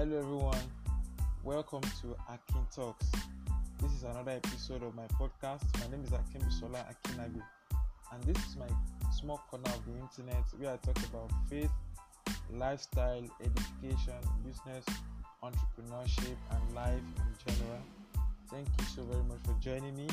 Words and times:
Hello, 0.00 0.18
everyone. 0.18 0.64
Welcome 1.44 1.82
to 1.82 2.16
Akin 2.26 2.64
Talks. 2.74 3.04
This 3.82 3.92
is 3.92 4.02
another 4.02 4.30
episode 4.30 4.82
of 4.82 4.94
my 4.94 5.04
podcast. 5.20 5.60
My 5.78 5.94
name 5.94 6.02
is 6.02 6.12
Akin 6.14 6.40
Bisola 6.40 6.86
Akinabe, 6.88 7.42
and 8.10 8.24
this 8.24 8.38
is 8.46 8.56
my 8.56 8.66
small 9.12 9.42
corner 9.50 9.68
of 9.68 9.84
the 9.84 9.92
internet 10.00 10.42
where 10.56 10.72
I 10.72 10.76
talk 10.78 10.96
about 11.12 11.30
faith, 11.50 11.70
lifestyle, 12.50 13.24
education, 13.44 14.14
business, 14.42 14.86
entrepreneurship, 15.44 16.36
and 16.50 16.74
life 16.74 17.04
in 17.18 17.52
general. 17.52 17.82
Thank 18.50 18.68
you 18.78 18.86
so 18.86 19.02
very 19.02 19.24
much 19.24 19.40
for 19.44 19.54
joining 19.60 19.94
me. 19.96 20.08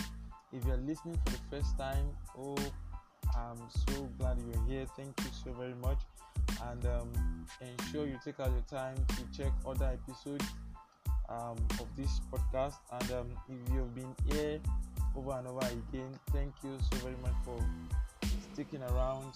If 0.52 0.66
you're 0.66 0.76
listening 0.76 1.18
for 1.24 1.32
the 1.32 1.40
first 1.50 1.78
time, 1.78 2.10
oh, 2.38 2.58
I'm 3.38 3.58
so 3.88 4.10
glad 4.20 4.38
you're 4.52 4.66
here. 4.68 4.86
Thank 4.98 5.18
you 5.22 5.32
so 5.46 5.54
very 5.54 5.76
much. 5.76 6.00
And 6.70 6.86
um, 6.86 7.46
ensure 7.62 8.08
you 8.08 8.20
take 8.24 8.40
out 8.40 8.52
your 8.52 8.66
time 8.70 8.96
to 9.10 9.38
check 9.38 9.52
other 9.66 9.86
episodes 9.86 10.46
um, 11.30 11.58
of 11.80 11.88
this 11.96 12.20
podcast. 12.32 12.76
And 12.92 13.12
um, 13.12 13.28
if 13.50 13.74
you've 13.74 13.94
been 13.96 14.16
here 14.30 14.60
over 15.16 15.32
and 15.32 15.48
over 15.48 15.66
again, 15.66 16.12
thank 16.32 16.54
you 16.64 16.78
so 16.92 16.98
very 16.98 17.16
much 17.22 17.34
for 17.44 17.60
sticking 18.54 18.82
around. 18.84 19.34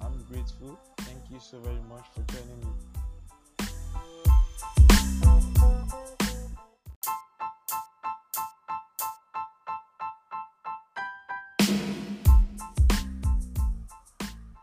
I'm 0.00 0.18
grateful. 0.30 0.78
Thank 0.98 1.30
you 1.30 1.38
so 1.40 1.58
very 1.60 1.80
much 1.88 2.06
for 2.14 2.22
joining 2.32 2.60
me. 2.60 2.66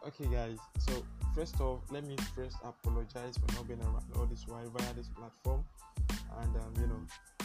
Okay, 0.07 0.25
guys. 0.33 0.57
So 0.79 1.03
first 1.35 1.59
off, 1.61 1.79
let 1.89 2.03
me 2.05 2.15
first 2.35 2.57
apologize 2.63 3.37
for 3.37 3.55
not 3.55 3.67
being 3.67 3.81
around 3.81 4.03
all 4.15 4.25
this 4.25 4.45
while 4.47 4.69
via 4.69 4.93
this 4.93 5.09
platform. 5.09 5.63
And 6.41 6.55
um, 6.55 6.73
you 6.79 6.87
know, 6.87 7.01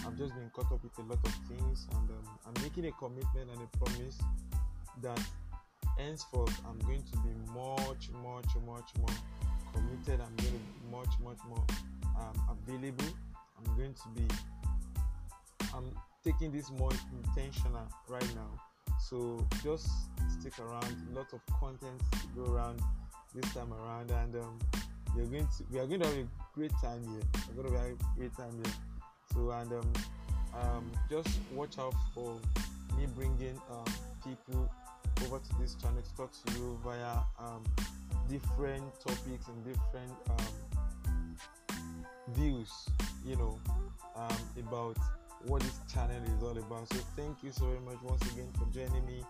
I've 0.06 0.16
just 0.16 0.34
been 0.34 0.50
caught 0.54 0.70
up 0.72 0.82
with 0.82 0.96
a 0.98 1.02
lot 1.02 1.18
of 1.24 1.34
things, 1.48 1.86
and 1.92 2.10
um, 2.10 2.38
I'm 2.46 2.62
making 2.62 2.86
a 2.86 2.92
commitment 2.92 3.50
and 3.50 3.60
a 3.60 3.76
promise 3.78 4.18
that 5.02 5.20
henceforth 5.98 6.60
I'm 6.68 6.78
going 6.80 7.02
to 7.02 7.18
be 7.18 7.30
much, 7.52 8.10
much, 8.22 8.50
much 8.66 8.90
more 8.98 9.16
committed. 9.72 10.20
I'm 10.20 10.36
going 10.36 10.52
to 10.52 10.58
be 10.58 10.90
much, 10.90 11.14
much 11.22 11.38
more 11.48 11.64
um, 12.18 12.56
available. 12.66 13.12
I'm 13.58 13.76
going 13.76 13.94
to 13.94 14.08
be. 14.14 14.26
I'm 15.74 15.90
taking 16.24 16.52
this 16.52 16.70
more 16.70 16.92
intentional 17.12 17.86
right 18.08 18.34
now. 18.34 18.50
So 19.00 19.46
just 19.62 19.88
stick 20.38 20.58
around. 20.58 20.96
A 21.12 21.18
lot 21.18 21.32
of 21.32 21.40
content 21.60 22.00
to 22.12 22.26
go 22.36 22.52
around 22.52 22.80
this 23.34 23.52
time 23.52 23.72
around, 23.72 24.10
and 24.10 24.36
um, 24.36 24.58
we're 25.16 25.24
going 25.26 25.46
to 25.46 25.64
we 25.70 25.78
are 25.78 25.86
going 25.86 26.00
to 26.00 26.06
have 26.06 26.16
a 26.16 26.26
great 26.54 26.72
time 26.82 27.02
here. 27.02 27.22
We're 27.54 27.62
going 27.62 27.74
to 27.74 27.80
have 27.80 27.90
a 27.90 28.18
great 28.18 28.36
time 28.36 28.52
here. 28.62 28.74
So 29.32 29.50
and 29.50 29.72
um, 29.72 29.92
um, 30.60 30.92
just 31.10 31.28
watch 31.52 31.78
out 31.78 31.94
for 32.14 32.38
me 32.96 33.06
bringing 33.16 33.60
um, 33.70 33.92
people 34.24 34.70
over 35.26 35.38
to 35.38 35.58
this 35.60 35.74
channel 35.74 36.02
to 36.02 36.16
talk 36.16 36.30
to 36.46 36.52
you 36.54 36.78
via 36.84 37.18
um, 37.38 37.62
different 38.28 38.84
topics 39.00 39.48
and 39.48 39.64
different 39.64 40.12
um, 40.30 41.36
views. 42.34 42.70
You 43.26 43.36
know 43.36 43.58
um, 44.16 44.36
about 44.58 44.96
what 45.46 45.62
this 45.62 45.78
channel 45.92 46.22
is 46.36 46.42
all 46.42 46.56
about. 46.56 46.88
So 46.92 46.98
thank 47.16 47.42
you 47.42 47.52
so 47.52 47.66
very 47.66 47.80
much 47.80 48.02
once 48.02 48.22
again 48.32 48.48
for 48.58 48.66
joining 48.72 49.04
me. 49.06 49.22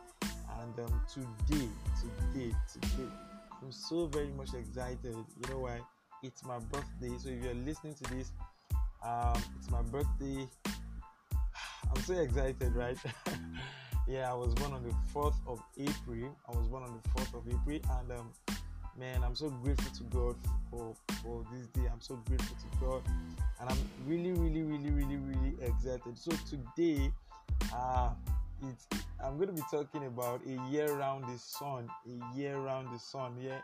And 0.61 0.79
um, 0.87 1.01
today, 1.13 1.69
today, 2.01 2.55
today, 2.73 3.11
I'm 3.63 3.73
so 3.73 4.07
very 4.07 4.31
much 4.31 4.55
excited. 4.55 5.15
You 5.15 5.51
know 5.51 5.61
why? 5.61 5.81
It's 6.23 6.45
my 6.45 6.59
birthday. 6.59 7.17
So 7.19 7.29
if 7.29 7.43
you're 7.43 7.55
listening 7.55 7.95
to 7.95 8.15
this, 8.15 8.33
um, 9.05 9.41
it's 9.59 9.71
my 9.71 9.83
birthday. 9.83 10.49
I'm 10.67 12.03
so 12.03 12.15
excited, 12.15 12.75
right? 12.75 12.97
yeah, 14.09 14.31
I 14.31 14.35
was 14.35 14.55
born 14.55 14.73
on 14.73 14.83
the 14.83 14.95
4th 15.15 15.37
of 15.47 15.61
April. 15.79 16.37
I 16.49 16.57
was 16.57 16.69
born 16.69 16.83
on 16.83 17.01
the 17.03 17.09
4th 17.11 17.35
of 17.35 17.49
April, 17.49 17.81
and 17.99 18.13
um, 18.13 18.33
man, 18.99 19.23
I'm 19.25 19.35
so 19.35 19.49
grateful 19.51 19.93
to 19.97 20.05
God 20.05 20.37
for 20.71 20.95
for 21.23 21.45
this 21.53 21.67
day. 21.69 21.89
I'm 21.91 22.01
so 22.01 22.17
grateful 22.27 22.57
to 22.57 22.79
God, 22.81 23.03
and 23.61 23.71
I'm 23.71 23.79
really, 24.07 24.33
really, 24.33 24.63
really, 24.63 24.91
really, 24.91 25.17
really 25.17 25.55
excited. 25.63 26.19
So 26.19 26.33
today, 26.49 27.11
uh, 27.75 28.11
it's 28.71 28.87
I'm 29.25 29.37
going 29.37 29.49
to 29.49 29.55
be 29.55 29.63
talking 29.71 30.05
about 30.07 30.43
a 30.47 30.71
year 30.71 30.93
round 30.93 31.25
the 31.25 31.39
sun, 31.39 31.89
a 32.07 32.37
year 32.37 32.59
round 32.59 32.89
the 32.95 32.99
sun. 32.99 33.33
Yeah. 33.41 33.61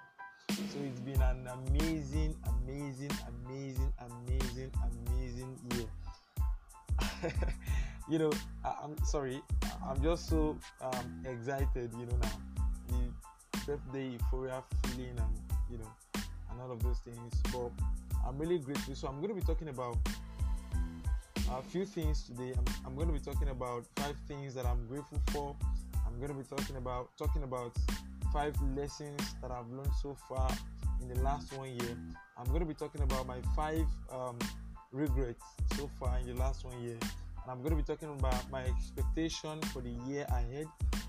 So 0.48 0.78
it's 0.84 1.00
been 1.00 1.20
an 1.20 1.48
amazing, 1.48 2.34
amazing, 2.48 3.10
amazing, 3.28 3.92
amazing, 4.00 4.72
amazing 5.06 5.58
year. 5.74 7.30
you 8.08 8.18
know, 8.18 8.32
I, 8.64 8.84
am 8.84 8.96
sorry, 9.04 9.42
I'm 9.86 10.02
just 10.02 10.28
so 10.28 10.56
um, 10.80 11.24
excited. 11.26 11.92
You 11.92 12.06
know 12.06 12.16
now, 12.22 12.32
the 12.88 13.58
birthday 13.66 14.08
euphoria 14.08 14.62
feeling, 14.84 15.10
and 15.10 15.40
you 15.70 15.78
know, 15.78 16.22
and 16.50 16.60
all 16.60 16.72
of 16.72 16.82
those 16.82 16.98
things. 17.00 17.34
But 17.52 17.70
I'm 18.26 18.38
really 18.38 18.58
grateful. 18.58 18.94
So 18.94 19.08
I'm 19.08 19.16
going 19.16 19.28
to 19.28 19.34
be 19.34 19.42
talking 19.42 19.68
about 19.68 19.98
a 21.58 21.62
few 21.62 21.84
things 21.84 22.22
today. 22.22 22.52
I'm, 22.56 22.64
I'm 22.86 22.94
going 22.94 23.08
to 23.08 23.12
be 23.12 23.18
talking 23.18 23.48
about 23.48 23.84
five 23.96 24.16
things 24.28 24.54
that 24.54 24.66
I'm 24.66 24.86
grateful 24.86 25.20
for. 25.28 25.56
I'm 26.06 26.16
going 26.16 26.28
to 26.28 26.34
be 26.34 26.44
talking 26.44 26.76
about 26.76 27.10
talking 27.18 27.42
about 27.42 27.72
five 28.32 28.54
lessons 28.76 29.34
that 29.42 29.50
I've 29.50 29.68
learned 29.70 29.92
so 30.00 30.16
far 30.28 30.50
in 31.02 31.08
the 31.08 31.20
last 31.22 31.52
one 31.56 31.68
year. 31.68 31.96
I'm 32.38 32.46
going 32.46 32.60
to 32.60 32.66
be 32.66 32.74
talking 32.74 33.02
about 33.02 33.26
my 33.26 33.38
five 33.56 33.86
um, 34.12 34.38
regrets 34.92 35.44
so 35.76 35.90
far 35.98 36.18
in 36.18 36.26
the 36.26 36.34
last 36.34 36.64
one 36.64 36.80
year. 36.82 36.96
And 37.00 37.50
I'm 37.50 37.58
going 37.58 37.70
to 37.70 37.76
be 37.76 37.82
talking 37.82 38.10
about 38.18 38.48
my 38.50 38.64
expectation 38.64 39.60
for 39.72 39.82
the 39.82 39.90
year 40.08 40.26
ahead. 40.30 40.66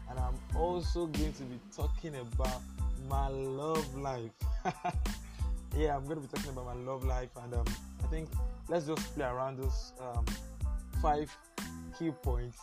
And 0.10 0.20
I'm 0.20 0.36
also 0.56 1.06
going 1.06 1.34
to 1.34 1.44
be 1.44 1.60
talking 1.76 2.16
about 2.16 2.62
my 3.08 3.28
love 3.28 3.96
life. 3.96 4.32
yeah, 5.76 5.96
I'm 5.96 6.06
going 6.06 6.22
to 6.22 6.28
be 6.28 6.28
talking 6.28 6.52
about 6.52 6.66
my 6.66 6.74
love 6.74 7.04
life. 7.04 7.30
And 7.44 7.54
um, 7.54 7.66
I 8.04 8.08
think 8.08 8.30
let's 8.68 8.86
just 8.88 9.16
play 9.16 9.26
around 9.26 9.58
those 9.58 9.94
um, 10.00 10.26
five 11.02 11.36
key 11.98 12.12
points 12.24 12.60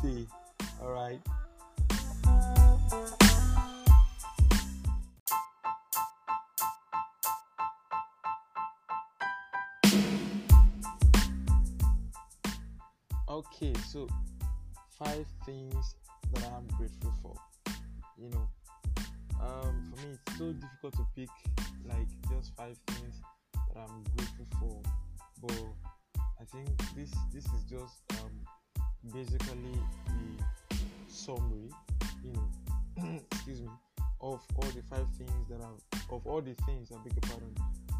today. 0.00 0.26
All 0.82 0.92
right. 0.92 1.20
Okay, 13.28 13.72
so 13.88 14.06
five 14.98 15.26
things 15.46 15.94
that 16.34 16.44
I'm 16.54 16.66
grateful 16.76 17.12
for. 17.22 17.34
You 18.18 18.28
know, 18.28 18.48
um, 19.42 19.92
for 19.94 20.06
me, 20.06 20.14
it's 20.26 20.38
so 20.38 20.52
difficult 20.52 20.94
to 20.94 21.06
pick 21.14 21.28
like 21.88 22.08
just 22.30 22.54
five 22.56 22.76
things 22.86 23.20
that 23.54 23.80
I'm 23.80 24.02
grateful 24.16 24.46
for, 24.58 24.82
but 25.42 26.22
I 26.40 26.44
think 26.44 26.68
this 26.96 27.10
this 27.32 27.44
is 27.44 27.64
just 27.68 27.94
um, 28.20 29.12
basically 29.12 29.78
the 30.06 30.44
summary, 31.08 31.70
you 32.24 32.32
know, 32.32 33.20
excuse 33.32 33.60
me, 33.62 33.68
of 34.20 34.40
all 34.54 34.70
the 34.74 34.82
five 34.88 35.06
things 35.18 35.48
that 35.48 35.60
are 35.60 36.16
of 36.16 36.26
all 36.26 36.40
the 36.40 36.54
things 36.66 36.92
I 36.92 36.96
beg 37.02 37.12
your 37.12 37.30
pardon 37.30 37.54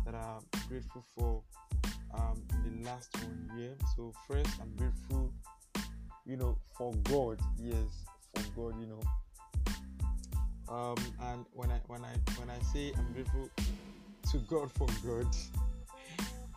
that 0.06 0.14
I'm 0.14 0.42
grateful 0.68 1.04
for 1.16 1.42
um, 2.14 2.42
the 2.64 2.84
last 2.88 3.14
one 3.16 3.50
year. 3.58 3.74
So 3.96 4.12
first, 4.28 4.50
I'm 4.60 4.74
grateful, 4.76 5.32
you 6.26 6.36
know, 6.36 6.58
for 6.76 6.92
God. 7.04 7.40
Yes, 7.58 8.04
for 8.34 8.70
God. 8.70 8.80
You 8.80 8.86
know, 8.86 9.00
um, 10.72 10.96
and 11.28 11.44
when 11.52 11.70
I 11.70 11.80
when 11.86 12.02
I 12.02 12.14
when 12.38 12.48
I 12.48 12.58
say 12.72 12.92
I'm 12.96 13.12
grateful 13.12 13.48
to 14.30 14.38
God 14.48 14.72
for 14.72 14.86
God, 15.06 15.26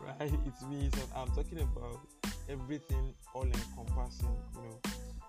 right? 0.00 0.32
It 0.32 0.68
means 0.70 0.92
that 0.92 1.06
I'm 1.14 1.28
talking 1.28 1.60
about 1.60 2.00
everything 2.48 3.12
all 3.34 3.44
encompassing. 3.44 4.34
You 4.54 4.62
know, 4.62 4.80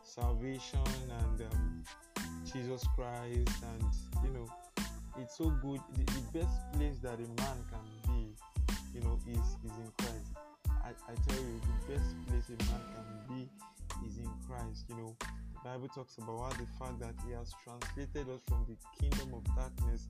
salvation 0.03 0.79
and 1.19 1.41
um, 1.41 1.83
Jesus 2.51 2.85
Christ, 2.95 3.51
and 3.61 3.83
you 4.23 4.31
know, 4.31 4.47
it's 5.19 5.37
so 5.37 5.49
good. 5.49 5.81
The, 5.95 6.05
the 6.05 6.39
best 6.39 6.71
place 6.71 6.97
that 6.99 7.15
a 7.15 7.27
man 7.41 7.57
can 7.69 7.85
be 8.07 8.35
you 8.93 9.01
know 9.01 9.19
is 9.27 9.37
is 9.65 9.77
in 9.77 9.91
Christ. 9.97 10.31
I, 10.69 10.91
I 11.11 11.15
tell 11.27 11.43
you 11.43 11.59
the 11.61 11.93
best 11.93 12.15
place 12.27 12.47
a 12.47 12.63
man 12.71 12.81
can 12.95 13.35
be 13.35 13.49
is 14.05 14.17
in 14.17 14.29
Christ. 14.47 14.85
You 14.89 14.97
know, 14.97 15.15
the 15.19 15.59
Bible 15.63 15.87
talks 15.89 16.17
about 16.17 16.39
how 16.39 16.49
the 16.49 16.67
fact 16.79 16.99
that 16.99 17.15
he 17.25 17.33
has 17.33 17.51
translated 17.63 18.29
us 18.29 18.41
from 18.47 18.65
the 18.67 18.77
kingdom 18.99 19.33
of 19.33 19.43
darkness 19.55 20.07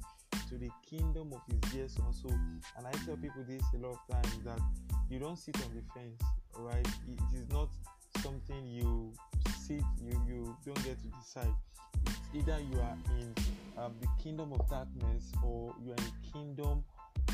to 0.49 0.57
the 0.57 0.69
kingdom 0.89 1.33
of 1.33 1.41
his 1.47 1.71
dear 1.71 1.87
son. 1.87 2.13
So 2.13 2.29
and 2.29 2.87
I 2.87 2.91
tell 3.05 3.17
people 3.17 3.43
this 3.47 3.63
a 3.73 3.77
lot 3.77 3.97
of 3.97 4.21
times 4.21 4.43
that 4.45 4.59
you 5.09 5.19
don't 5.19 5.37
sit 5.37 5.55
on 5.57 5.71
the 5.75 5.81
fence, 5.93 6.21
right? 6.57 6.87
It 7.07 7.37
is 7.37 7.49
not 7.49 7.69
something 8.21 8.65
you 8.65 9.13
sit 9.59 9.83
you 10.01 10.21
you 10.27 10.57
don't 10.65 10.83
get 10.83 10.97
to 10.99 11.07
decide. 11.19 11.53
It's 12.05 12.19
either 12.33 12.59
you 12.71 12.79
are 12.79 12.97
in 13.19 13.33
um, 13.77 13.93
the 14.01 14.07
kingdom 14.21 14.53
of 14.53 14.69
darkness 14.69 15.31
or 15.43 15.73
you 15.83 15.91
are 15.91 15.95
in 15.95 16.03
the 16.03 16.31
kingdom 16.31 16.83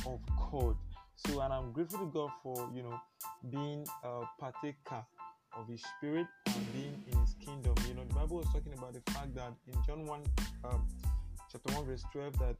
of 0.05 0.19
God. 0.51 0.75
So, 1.15 1.41
and 1.41 1.53
I'm 1.53 1.71
grateful 1.71 1.99
to 1.99 2.11
God 2.11 2.31
for 2.41 2.69
you 2.73 2.83
know 2.83 2.99
being 3.49 3.85
a 4.03 4.21
partaker 4.39 5.05
of 5.57 5.67
His 5.67 5.81
Spirit 5.97 6.27
and 6.47 6.73
being 6.73 7.03
in 7.11 7.19
His 7.19 7.35
kingdom. 7.39 7.75
You 7.87 7.95
know, 7.95 8.03
the 8.07 8.15
Bible 8.15 8.37
was 8.37 8.47
talking 8.47 8.73
about 8.73 8.93
the 8.93 9.11
fact 9.11 9.35
that 9.35 9.53
in 9.67 9.73
John 9.85 10.05
1, 10.05 10.21
um, 10.65 10.87
chapter 11.51 11.73
1, 11.73 11.85
verse 11.85 12.03
12, 12.11 12.39
that 12.39 12.55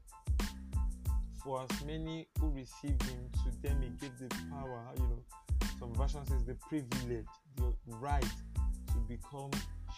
for 1.42 1.62
as 1.62 1.84
many 1.84 2.26
who 2.40 2.50
received 2.50 3.02
Him, 3.02 3.18
to 3.44 3.62
them 3.62 3.82
He 3.82 3.90
gave 4.00 4.18
the 4.18 4.28
power, 4.50 4.82
you 4.96 5.02
know, 5.02 5.22
some 5.78 5.94
version 5.94 6.24
says 6.26 6.44
the 6.44 6.54
privilege, 6.54 7.26
the 7.56 7.72
right 8.00 8.22
to 8.22 8.98
become 9.08 9.50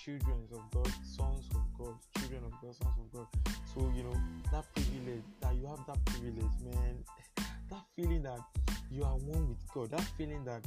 children 0.03 0.39
of 0.53 0.61
God, 0.73 0.93
sons 1.05 1.49
of 1.55 1.63
God, 1.79 1.95
children 2.19 2.43
of 2.45 2.53
God, 2.63 2.75
sons 2.75 2.95
of 2.99 3.13
God. 3.13 3.27
So, 3.75 3.93
you 3.95 4.03
know, 4.03 4.17
that 4.53 4.65
privilege, 4.75 5.23
that 5.41 5.55
you 5.55 5.67
have 5.67 5.81
that 5.87 6.05
privilege, 6.05 6.53
man, 6.65 6.97
that 7.71 7.83
feeling 7.95 8.23
that 8.23 8.41
you 8.91 9.05
are 9.05 9.17
one 9.17 9.49
with 9.49 9.59
God, 9.73 9.91
that 9.91 10.07
feeling 10.17 10.45
that 10.45 10.65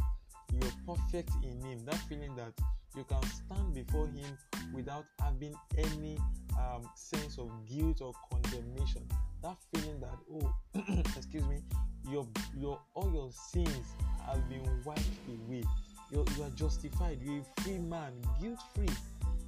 you're 0.62 0.96
perfect 0.96 1.32
in 1.44 1.62
Him, 1.62 1.86
that 1.86 1.98
feeling 2.08 2.36
that 2.36 2.54
you 2.96 3.04
can 3.04 3.22
stand 3.24 3.74
before 3.74 4.08
Him 4.08 4.38
without 4.74 5.06
having 5.20 5.54
any 5.78 6.18
um, 6.58 6.90
sense 6.96 7.38
of 7.38 7.50
guilt 7.68 8.02
or 8.02 8.14
condemnation. 8.32 9.04
That 9.42 9.58
feeling 9.74 10.00
that, 10.02 10.18
oh, 10.34 10.54
excuse 11.16 11.46
me, 11.46 11.62
your 12.10 12.28
your 12.58 12.80
all 12.94 13.12
your 13.14 13.30
sins 13.32 13.86
have 14.26 14.48
been 14.50 14.64
wiped 14.84 15.04
away. 15.28 15.64
You're, 16.12 16.26
you 16.38 16.44
are 16.44 16.50
justified. 16.56 17.20
You're 17.22 17.42
a 17.42 17.62
free 17.62 17.78
man, 17.78 18.14
guilt 18.42 18.60
free. 18.76 18.90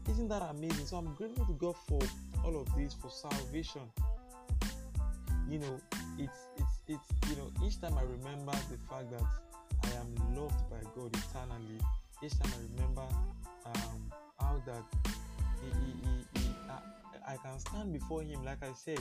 Isn't 0.10 0.30
that 0.30 0.42
amazing? 0.44 0.86
So 0.86 0.98
I'm 0.98 1.14
grateful 1.16 1.46
to 1.46 1.54
God 1.54 1.76
for 1.88 2.00
all 2.44 2.60
of 2.60 2.68
this, 2.76 2.94
for 2.94 3.10
salvation. 3.10 3.82
You 5.50 5.60
know, 5.60 5.82
it's 6.18 6.48
it's 6.58 6.82
it's 6.88 7.30
you 7.30 7.36
know, 7.36 7.52
each 7.66 7.82
time 7.82 7.98
I 7.98 8.04
remember 8.04 8.52
the 8.70 8.78
fact 8.90 9.12
that 9.12 9.24
I 9.92 10.02
am 10.02 10.36
loved 10.36 10.70
by 10.70 10.80
God 10.96 11.16
eternally, 11.16 11.80
each 12.24 12.38
time 12.40 12.52
I 12.54 12.76
remember 12.76 13.02
um, 13.66 14.12
how 14.40 14.62
that 14.66 14.84
he, 15.62 15.70
he, 15.70 16.42
he, 16.42 16.50
I, 16.70 17.34
I 17.34 17.38
can 17.38 17.60
stand 17.60 17.94
before 17.94 18.24
Him, 18.24 18.44
like 18.44 18.64
I 18.64 18.74
said, 18.74 19.00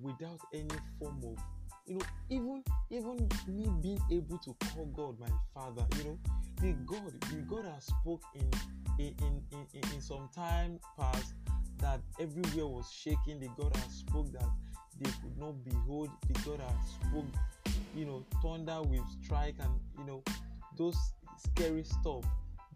without 0.00 0.40
any 0.52 0.68
form 0.98 1.22
of 1.24 1.38
you 1.86 1.98
know 1.98 2.04
even 2.30 2.62
even 2.90 3.28
me 3.46 3.68
being 3.82 4.00
able 4.10 4.38
to 4.38 4.54
call 4.54 4.86
god 4.86 5.20
my 5.20 5.28
father 5.52 5.84
you 5.98 6.04
know 6.04 6.18
the 6.60 6.72
god 6.86 7.12
the 7.30 7.36
god 7.42 7.64
has 7.66 7.84
spoke 7.84 8.22
in 8.34 8.50
in 8.98 9.14
in 9.20 9.42
in, 9.74 9.92
in 9.92 10.00
some 10.00 10.28
time 10.34 10.80
past 10.98 11.34
that 11.78 12.00
everywhere 12.18 12.66
was 12.66 12.90
shaking 12.90 13.38
the 13.38 13.48
god 13.58 13.74
has 13.76 13.92
spoke 13.92 14.32
that 14.32 14.48
they 14.98 15.10
could 15.22 15.36
not 15.38 15.62
behold 15.64 16.08
the 16.26 16.32
god 16.40 16.60
has 16.60 17.08
spoke 17.08 17.26
you 17.94 18.04
know 18.04 18.24
thunder 18.42 18.80
will 18.82 19.06
strike 19.22 19.54
and 19.60 19.80
you 19.98 20.04
know 20.04 20.22
those 20.76 20.96
scary 21.36 21.84
stuff 21.84 22.24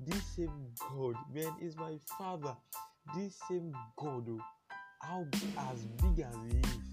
this 0.06 0.22
same 0.36 0.66
god 0.90 1.14
man 1.34 1.52
is 1.60 1.76
my 1.76 1.96
father 2.18 2.54
this 3.16 3.38
same 3.48 3.72
god 3.96 4.24
oh, 4.28 4.40
how 5.02 5.26
as 5.70 5.80
big 6.02 6.24
as 6.24 6.34
he 6.50 6.58
is 6.58 6.88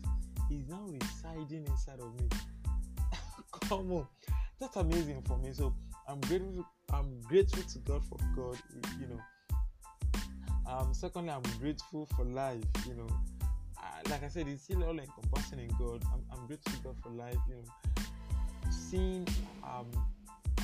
is 0.49 0.67
now 0.67 0.81
residing 0.87 1.65
inside 1.67 1.99
of 1.99 2.13
me. 2.19 2.27
Come 3.67 3.91
on, 3.91 4.07
that's 4.59 4.75
amazing 4.75 5.21
for 5.23 5.37
me. 5.37 5.53
So 5.53 5.73
I'm 6.07 6.19
grateful. 6.21 6.65
I'm 6.93 7.19
grateful 7.21 7.63
to 7.63 7.79
God 7.79 8.03
for 8.05 8.17
God. 8.35 8.57
You 8.99 9.07
know. 9.07 10.71
Um. 10.71 10.93
Secondly, 10.93 11.31
I'm 11.31 11.43
grateful 11.59 12.07
for 12.15 12.25
life. 12.25 12.63
You 12.87 12.95
know. 12.95 13.07
Uh, 13.77 14.09
like 14.09 14.23
I 14.23 14.27
said, 14.27 14.47
it's 14.47 14.63
still 14.63 14.83
all 14.83 14.97
encompassing 14.97 15.59
in 15.59 15.69
God. 15.77 16.03
I'm, 16.13 16.23
I'm 16.31 16.47
grateful 16.47 16.73
to 16.73 16.79
God 16.83 16.95
for 17.01 17.09
life. 17.09 17.37
You 17.49 17.55
know. 17.55 17.94
Seeing 18.69 19.27
um 19.63 19.87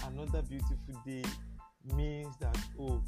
another 0.06 0.42
beautiful 0.42 0.96
day 1.06 1.24
means 1.96 2.36
that 2.40 2.58
oh 2.80 3.02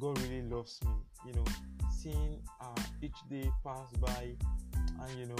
God 0.00 0.20
really 0.22 0.42
loves 0.42 0.80
me. 0.84 0.92
You 1.26 1.34
know, 1.34 1.44
seeing 1.90 2.38
uh, 2.60 2.82
each 3.00 3.16
day 3.30 3.50
pass 3.64 3.90
by, 4.00 4.34
and 5.02 5.18
you 5.18 5.26
know, 5.26 5.36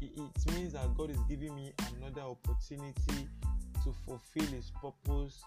it 0.00 0.52
means 0.54 0.72
that 0.74 0.94
God 0.96 1.10
is 1.10 1.18
giving 1.28 1.54
me 1.54 1.72
another 1.96 2.22
opportunity 2.22 3.28
to 3.84 3.92
fulfill 4.06 4.46
His 4.46 4.70
purpose 4.80 5.42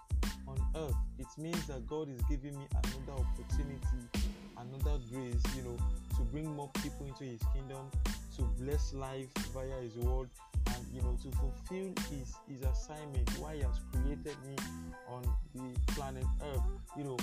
on 0.48 0.58
earth. 0.76 0.96
It 1.20 1.28
means 1.38 1.66
that 1.68 1.88
God 1.88 2.10
is 2.10 2.22
giving 2.30 2.58
me 2.58 2.66
another 2.72 3.22
opportunity, 3.22 4.26
another 4.58 5.00
grace, 5.12 5.42
you 5.56 5.64
know, 5.64 5.78
to 6.18 6.22
bring 6.32 6.54
more 6.56 6.70
people 6.82 7.06
into 7.06 7.24
His 7.24 7.42
kingdom, 7.54 7.90
to 8.38 8.42
bless 8.60 8.94
life 8.94 9.30
via 9.54 9.82
His 9.82 9.96
word, 9.98 10.30
and 10.76 10.86
you 10.94 11.02
know, 11.02 11.18
to 11.24 11.32
fulfill 11.38 11.94
His 12.10 12.34
His 12.48 12.62
assignment. 12.62 13.30
Why 13.40 13.56
He 13.56 13.62
has 13.62 13.80
created 13.92 14.38
me 14.46 14.56
on 15.10 15.24
the 15.54 15.94
planet 15.94 16.26
Earth, 16.44 16.62
you 16.98 17.04
know. 17.04 17.18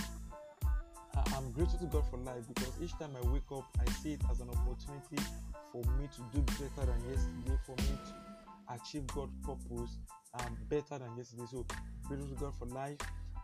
I'm 1.35 1.51
grateful 1.53 1.79
to 1.79 1.87
God 1.87 2.05
for 2.11 2.17
life 2.19 2.43
because 2.49 2.73
each 2.83 2.97
time 2.99 3.11
I 3.23 3.29
wake 3.29 3.51
up, 3.53 3.65
I 3.79 3.91
see 3.93 4.15
it 4.15 4.23
as 4.31 4.41
an 4.41 4.49
opportunity 4.49 5.23
for 5.71 5.83
me 5.99 6.09
to 6.17 6.23
do 6.33 6.41
better 6.43 6.91
than 6.91 7.01
yesterday, 7.11 7.59
for 7.67 7.77
me 7.77 7.99
to 8.07 8.75
achieve 8.75 9.07
God's 9.09 9.33
purpose 9.43 9.99
um, 10.35 10.57
better 10.69 10.99
than 10.99 11.17
yesterday. 11.17 11.45
So, 11.51 11.67
grateful 12.05 12.29
to 12.29 12.35
God 12.35 12.55
for 12.59 12.67
life. 12.67 12.97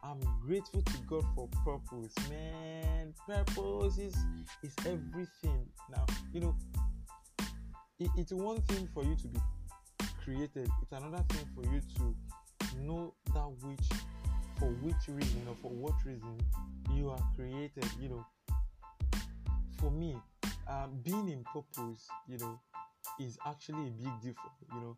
I'm 0.03 0.21
grateful 0.47 0.81
to 0.81 0.99
God 1.07 1.25
for 1.35 1.49
purpose. 1.65 2.15
Man, 2.31 3.13
purpose 3.27 3.99
is, 3.99 4.17
is 4.63 4.75
everything. 4.87 5.67
Now, 5.91 6.07
you 6.33 6.41
know, 6.41 6.57
it, 7.99 8.11
it's 8.17 8.33
one 8.33 8.61
thing 8.63 8.89
for 8.95 9.03
you 9.03 9.17
to 9.17 9.29
be 9.29 9.41
created, 10.29 10.69
it's 10.83 10.93
another 10.93 11.25
thing 11.31 11.47
for 11.55 11.63
you 11.73 11.81
to 11.97 12.83
know 12.83 13.15
that 13.33 13.49
which, 13.63 13.89
for 14.59 14.69
which 14.83 15.09
reason 15.09 15.43
or 15.49 15.55
for 15.63 15.71
what 15.71 15.95
reason 16.05 16.39
you 16.95 17.09
are 17.09 17.19
created. 17.35 17.87
You 17.99 18.11
know, 18.11 18.27
for 19.81 19.91
me, 19.91 20.17
um, 20.69 21.01
being 21.03 21.29
in 21.29 21.45
purpose, 21.45 22.07
you 22.29 22.37
know, 22.39 22.61
is 23.19 23.39
actually 23.47 23.89
a 23.89 23.91
big 23.91 24.21
deal 24.23 24.35
for 24.35 24.77
you 24.77 24.81
know, 24.83 24.97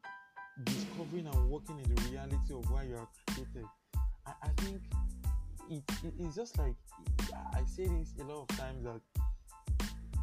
discovering 0.65 1.29
and 1.29 1.49
working 1.49 1.79
in 1.79 1.95
the 1.95 2.03
reality 2.11 2.53
of 2.53 2.69
why 2.69 2.83
you 2.83 2.97
are 2.97 3.09
created. 3.29 3.67
I, 4.27 4.33
I 4.43 4.49
think 4.63 4.81
it, 5.71 5.83
it, 6.05 6.13
it's 6.19 6.35
just 6.35 6.59
like 6.59 6.75
I 7.55 7.63
say 7.67 7.87
this 7.87 8.15
a 8.21 8.25
lot 8.25 8.47
of 8.51 8.59
times 8.59 8.83
that 8.83 9.01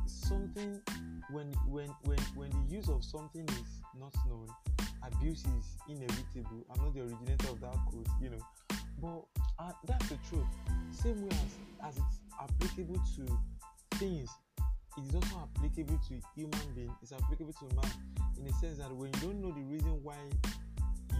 something 0.05 0.81
when 1.31 1.53
when 1.69 1.89
when 2.03 2.19
when 2.35 2.49
the 2.49 2.75
use 2.75 2.89
of 2.89 3.03
something 3.03 3.47
is 3.47 3.81
not 3.97 4.13
known, 4.27 4.47
abuse 5.07 5.43
is 5.45 5.77
inevitable. 5.87 6.65
I'm 6.71 6.83
not 6.83 6.93
the 6.93 7.01
originator 7.01 7.49
of 7.49 7.61
that 7.61 7.75
quote, 7.89 8.07
you 8.21 8.29
know, 8.29 8.43
but 9.01 9.23
uh, 9.59 9.71
that's 9.85 10.09
the 10.09 10.17
truth. 10.29 10.45
Same 10.91 11.21
way 11.23 11.35
as 11.35 11.87
as 11.89 11.97
it's 11.97 12.19
applicable 12.41 13.01
to 13.15 13.39
things 13.97 14.29
it 14.97 15.03
is 15.07 15.15
also 15.15 15.47
applicable 15.55 15.99
to 16.07 16.19
human 16.35 16.73
being 16.75 16.91
it's 17.01 17.11
applicable 17.11 17.53
to 17.53 17.65
man 17.75 17.91
in 18.37 18.45
the 18.45 18.53
sense 18.53 18.77
that 18.77 18.91
when 18.95 19.11
you 19.13 19.19
don't 19.21 19.41
know 19.41 19.51
the 19.51 19.61
reason 19.61 19.99
why 20.03 20.17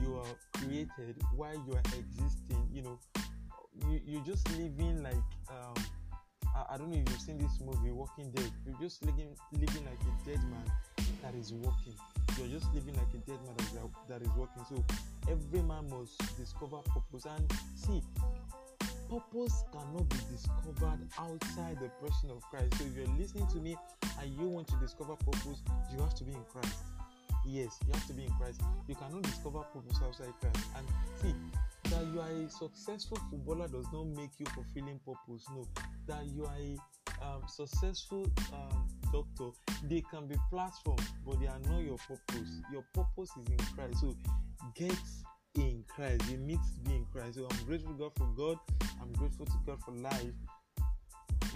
you 0.02 0.16
are 0.18 0.62
created 0.62 1.16
why 1.36 1.54
you 1.54 1.74
are 1.74 1.84
existing 1.98 2.68
you 2.72 2.82
know 2.82 3.00
you, 3.90 4.02
you're 4.06 4.24
just 4.24 4.48
living 4.58 5.02
like 5.04 5.14
um 5.50 5.74
I, 6.56 6.74
I 6.74 6.78
don't 6.78 6.90
know 6.90 6.98
if 6.98 7.10
you've 7.10 7.22
seen 7.22 7.38
this 7.38 7.60
movie 7.64 7.92
walking 7.92 8.32
dead 8.32 8.52
you're 8.66 8.80
just 8.80 9.04
living 9.06 9.36
living 9.54 9.86
like 9.86 10.02
a 10.02 10.30
dead 10.30 10.40
man 10.50 11.08
that 11.24 11.36
is 11.36 11.54
walking 11.54 11.94
you're 12.38 12.60
just 12.60 12.74
living 12.74 12.96
like 12.96 13.14
a 13.14 13.22
dead 13.30 13.40
man 13.46 13.90
that 14.10 14.22
is 14.22 14.30
working. 14.38 14.64
so 14.70 14.84
every 15.30 15.62
man 15.62 15.90
must 15.90 16.18
discover 16.38 16.78
purpose 16.94 17.26
and 17.26 17.52
see 17.76 18.02
purpose 19.10 19.64
cannot 19.72 20.08
be 20.10 20.18
discovered 20.32 21.00
outside 21.18 21.78
the 21.80 21.90
person 22.06 22.30
of 22.30 22.42
Christ. 22.44 22.78
So 22.78 22.86
if 22.86 22.98
you're 22.98 23.18
listening 23.18 23.48
to 23.48 23.58
me 23.58 23.78
and 24.22 24.40
you 24.40 24.48
want 24.48 24.68
to 24.68 24.76
discover 24.78 25.16
purpose, 25.16 25.64
you 25.92 26.00
have 26.02 26.14
to 26.16 26.24
be 26.24 26.34
in 26.34 26.44
Christ. 26.52 26.76
Yes, 27.46 27.80
you 27.86 27.94
have 27.94 28.06
to 28.08 28.14
be 28.14 28.26
in 28.26 28.32
Christ. 28.32 28.62
You 28.88 28.96
cannot 28.96 29.24
discover 29.24 29.60
purpose 29.60 29.98
outside 30.04 30.34
Christ. 30.42 30.68
And 30.76 30.86
see, 31.22 31.34
that 31.90 32.06
you 32.14 32.20
are 32.20 32.46
a 32.46 32.50
successful 32.50 33.18
footballer 33.30 33.68
does 33.68 33.86
not 33.94 34.08
make 34.08 34.32
you 34.40 34.46
fulfilling 34.48 35.00
purpose. 35.06 35.46
No, 35.56 35.66
that 36.08 36.26
you 36.36 36.44
are 36.46 36.56
a 36.60 36.76
um, 37.22 37.42
successful 37.48 38.26
um, 38.54 38.88
doctor, 39.12 39.50
they 39.84 40.04
can 40.12 40.28
be 40.28 40.36
platforms, 40.50 41.04
but 41.26 41.40
they 41.40 41.48
are 41.48 41.60
not 41.70 41.82
your 41.82 41.98
purpose. 41.98 42.62
Your 42.72 42.84
purpose 42.94 43.32
is 43.42 43.48
in 43.50 43.58
Christ. 43.76 44.02
So 44.02 44.16
get 44.76 44.98
in 45.56 45.84
Christ. 45.88 46.30
You 46.30 46.38
need 46.38 46.60
to 46.60 46.90
be 46.90 46.96
in 46.96 47.06
Christ. 47.12 47.36
So 47.36 47.48
I'm 47.50 47.66
grateful 47.66 47.94
to 47.94 47.98
God 47.98 48.12
for 48.18 48.28
God. 48.36 48.58
I'm 49.02 49.12
grateful 49.14 49.46
to 49.46 49.60
God 49.66 49.82
for 49.84 49.92
life. 49.92 50.34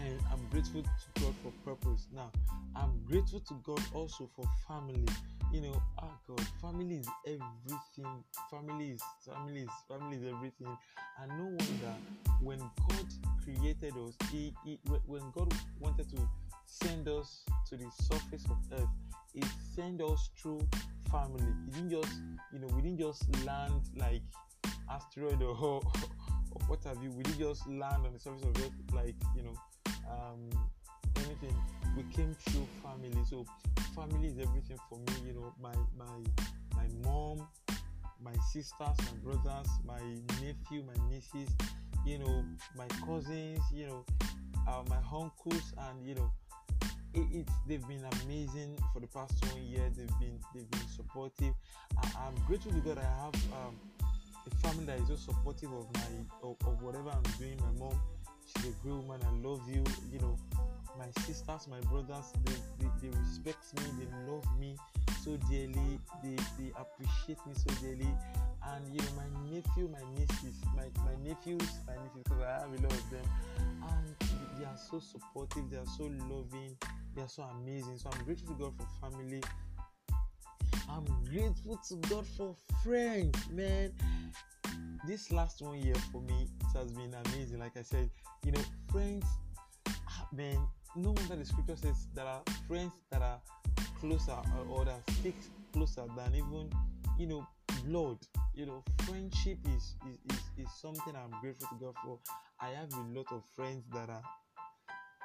And 0.04 0.20
I'm 0.32 0.46
grateful 0.50 0.82
to 0.82 1.22
God 1.22 1.34
for 1.44 1.52
purpose. 1.64 2.08
Now, 2.14 2.32
I'm 2.76 3.00
grateful 3.08 3.40
to 3.40 3.54
God 3.64 3.82
also 3.94 4.30
for 4.36 4.46
family. 4.68 5.06
You 5.54 5.62
know, 5.62 5.82
ah 6.00 6.18
God, 6.28 6.42
family 6.62 6.96
is 6.98 7.08
everything. 7.28 8.24
Family 8.50 8.92
is 8.92 9.02
family 9.26 9.62
is 9.62 9.70
family 9.88 10.18
is 10.18 10.24
everything. 10.24 10.78
And 11.22 11.32
no 11.38 11.46
wonder 11.46 11.94
when 12.42 12.60
God 12.60 13.06
created 13.44 13.94
us, 13.98 14.16
he, 14.32 14.54
he 14.66 14.80
when 15.06 15.24
God 15.36 15.54
wanted 15.80 16.10
to 16.10 16.30
send 16.66 17.08
us 17.08 17.44
to 17.70 17.76
the 17.76 17.90
surface 18.02 18.46
of 18.46 18.58
earth. 18.80 18.90
He 19.34 19.42
sent 19.76 20.02
us 20.02 20.30
through 20.38 20.62
family. 21.12 21.46
He 21.66 21.72
didn't 21.72 21.90
just, 21.92 22.14
you 22.54 22.60
know, 22.60 22.68
we 22.68 22.82
didn't 22.82 23.00
just 23.00 23.24
land 23.46 23.82
like 23.96 24.22
asteroid 24.90 25.42
or, 25.42 25.56
or 25.62 25.82
what 26.68 26.84
have 26.86 27.02
you. 27.04 27.12
We 27.12 27.24
didn't 27.24 27.40
just 27.40 27.68
land 27.68 28.06
on 28.06 28.14
the 28.14 28.20
surface 28.20 28.44
of 28.44 28.58
earth 28.58 28.72
like, 28.94 29.16
you 29.36 29.44
know, 29.44 29.54
um, 30.10 30.50
anything. 31.18 31.56
We 31.96 32.04
came 32.14 32.36
through 32.46 32.68
family. 32.84 33.24
So 33.30 33.46
family 33.96 34.30
is 34.30 34.40
everything 34.40 34.78
for 34.90 34.98
me. 35.00 35.28
You 35.28 35.34
know, 35.34 35.54
my 35.62 35.74
my 35.98 36.06
my 36.76 36.88
mom, 37.04 37.48
my 38.24 38.34
sisters, 38.52 38.74
my 38.80 39.18
brothers, 39.24 39.68
my 39.86 40.00
nephew, 40.42 40.84
my 40.84 41.10
nieces, 41.10 41.50
you 42.06 42.20
know, 42.20 42.44
my 42.78 42.88
cousins, 43.06 43.62
you 43.74 43.88
know, 43.88 44.06
uh, 44.68 44.84
my 44.90 44.98
uncles, 45.12 45.74
and 45.78 46.08
you 46.08 46.16
know, 46.16 46.32
it, 47.14 47.26
it, 47.34 47.48
they've 47.68 47.88
been 47.88 48.06
amazing 48.24 48.78
for 48.94 49.00
the 49.00 49.08
past 49.08 49.34
one 49.52 49.64
year. 49.64 49.90
They've 49.96 50.20
been 50.20 50.40
they've 50.54 50.70
been 50.70 50.88
supportive. 50.96 51.54
I, 51.98 52.28
am 52.28 52.36
grateful 52.48 52.72
to 52.72 52.80
God. 52.80 52.98
I 52.98 53.24
have 53.24 53.36
um, 53.54 53.76
a 54.48 54.56
family 54.68 54.86
that 54.86 55.00
is 55.00 55.08
so 55.08 55.16
supportive 55.16 55.72
of 55.74 55.88
my 55.94 56.02
of, 56.44 56.56
of 56.66 56.82
whatever 56.82 57.10
I'm 57.10 57.24
doing. 57.38 57.58
My 57.60 57.80
mom, 57.80 58.00
she's 58.58 58.68
a 58.68 58.76
great 58.84 58.96
woman. 58.96 59.22
I 59.26 59.48
love 59.48 59.62
you. 59.68 59.84
You 60.12 60.20
know, 60.20 60.38
my 60.98 61.08
sisters, 61.24 61.68
my 61.70 61.80
brothers, 61.90 62.34
they, 62.46 62.54
they, 62.80 62.92
they 63.02 63.18
respect 63.18 63.64
me. 63.78 64.06
They 64.06 64.32
love 64.32 64.46
me 64.60 64.76
so 65.24 65.38
dearly. 65.50 66.00
They, 66.24 66.36
they 66.58 66.72
appreciate 66.78 67.40
me 67.48 67.54
so 67.54 67.74
dearly. 67.82 68.14
And 68.64 68.88
you 68.94 69.00
know, 69.00 69.14
my 69.18 69.52
nephew, 69.52 69.90
my 69.90 70.04
nieces, 70.16 70.62
my, 70.76 70.84
my 71.04 71.16
nephews, 71.24 71.68
my 71.88 71.94
nieces, 71.94 72.24
because 72.24 72.42
I 72.44 72.62
have 72.62 72.70
a 72.70 72.82
lot 72.82 72.94
of 72.94 73.10
them, 73.10 73.26
and 73.60 74.16
they 74.60 74.66
are 74.66 74.78
so 74.90 75.00
supportive, 75.00 75.70
they 75.72 75.78
are 75.78 75.92
so 75.98 76.04
loving, 76.30 76.78
they 77.16 77.22
are 77.24 77.28
so 77.28 77.44
amazing. 77.44 77.98
So 77.98 78.10
I'm 78.14 78.24
grateful 78.24 78.54
to 78.56 78.62
God 78.62 78.74
for 78.78 79.10
family. 79.10 79.42
I'm 80.90 81.06
grateful 81.26 81.78
to 81.90 81.96
God 82.10 82.26
for 82.38 82.56
friends, 82.84 83.38
man. 83.50 83.92
This 85.08 85.32
last 85.32 85.62
one 85.62 85.80
year 85.80 85.96
for 86.12 86.22
me, 86.22 86.48
it 86.74 86.78
has 86.78 86.92
been 86.92 87.14
amazing. 87.26 87.60
Like 87.60 87.78
I 87.78 87.82
said, 87.82 88.10
you 88.46 88.52
know, 88.52 88.62
friends, 88.92 89.26
have 89.86 90.28
been, 90.36 90.60
no 90.96 91.12
wonder 91.12 91.36
the 91.36 91.46
scripture 91.46 91.76
says 91.76 92.08
there 92.14 92.26
are 92.26 92.42
friends 92.68 92.94
that 93.12 93.22
are 93.22 93.40
closer 94.00 94.36
or 94.70 94.86
that 94.86 95.00
stick 95.20 95.36
closer 95.74 96.04
than 96.18 96.36
even 96.36 96.70
you 97.18 97.28
know 97.28 97.48
blood. 97.86 98.18
You 98.54 98.66
know 98.66 98.84
friendship 99.04 99.58
is, 99.76 99.96
is 100.10 100.18
is 100.30 100.66
is 100.66 100.72
something 100.82 101.14
i'm 101.16 101.40
grateful 101.40 101.68
to 101.70 101.86
god 101.86 101.96
for. 102.04 102.20
I 102.60 102.70
have 102.70 102.92
a 102.94 103.18
lot 103.18 103.28
of 103.32 103.44
friends 103.56 103.86
that 103.94 104.10
are 104.10 104.24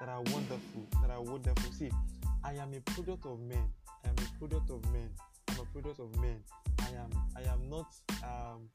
that 0.01 0.09
are 0.09 0.23
wonderful 0.33 0.87
that 1.03 1.11
are 1.11 1.23
wonderful. 1.23 1.73
See 1.73 1.91
i 2.45 2.53
am 2.53 2.73
a 2.75 2.81
product 2.93 3.27
of 3.27 3.41
men. 3.41 3.65
I 4.05 4.09
am 4.09 4.15
a 4.19 4.39
product 4.39 4.71
of 4.71 4.85
men. 4.93 5.11
I'm 5.49 5.59
a 5.59 5.65
product 5.65 6.01
of 6.01 6.21
men. 6.21 6.39
I 6.81 6.89
am 6.91 7.11
i 7.37 7.43
am 7.53 7.69
not 7.69 7.95
um 8.23 8.69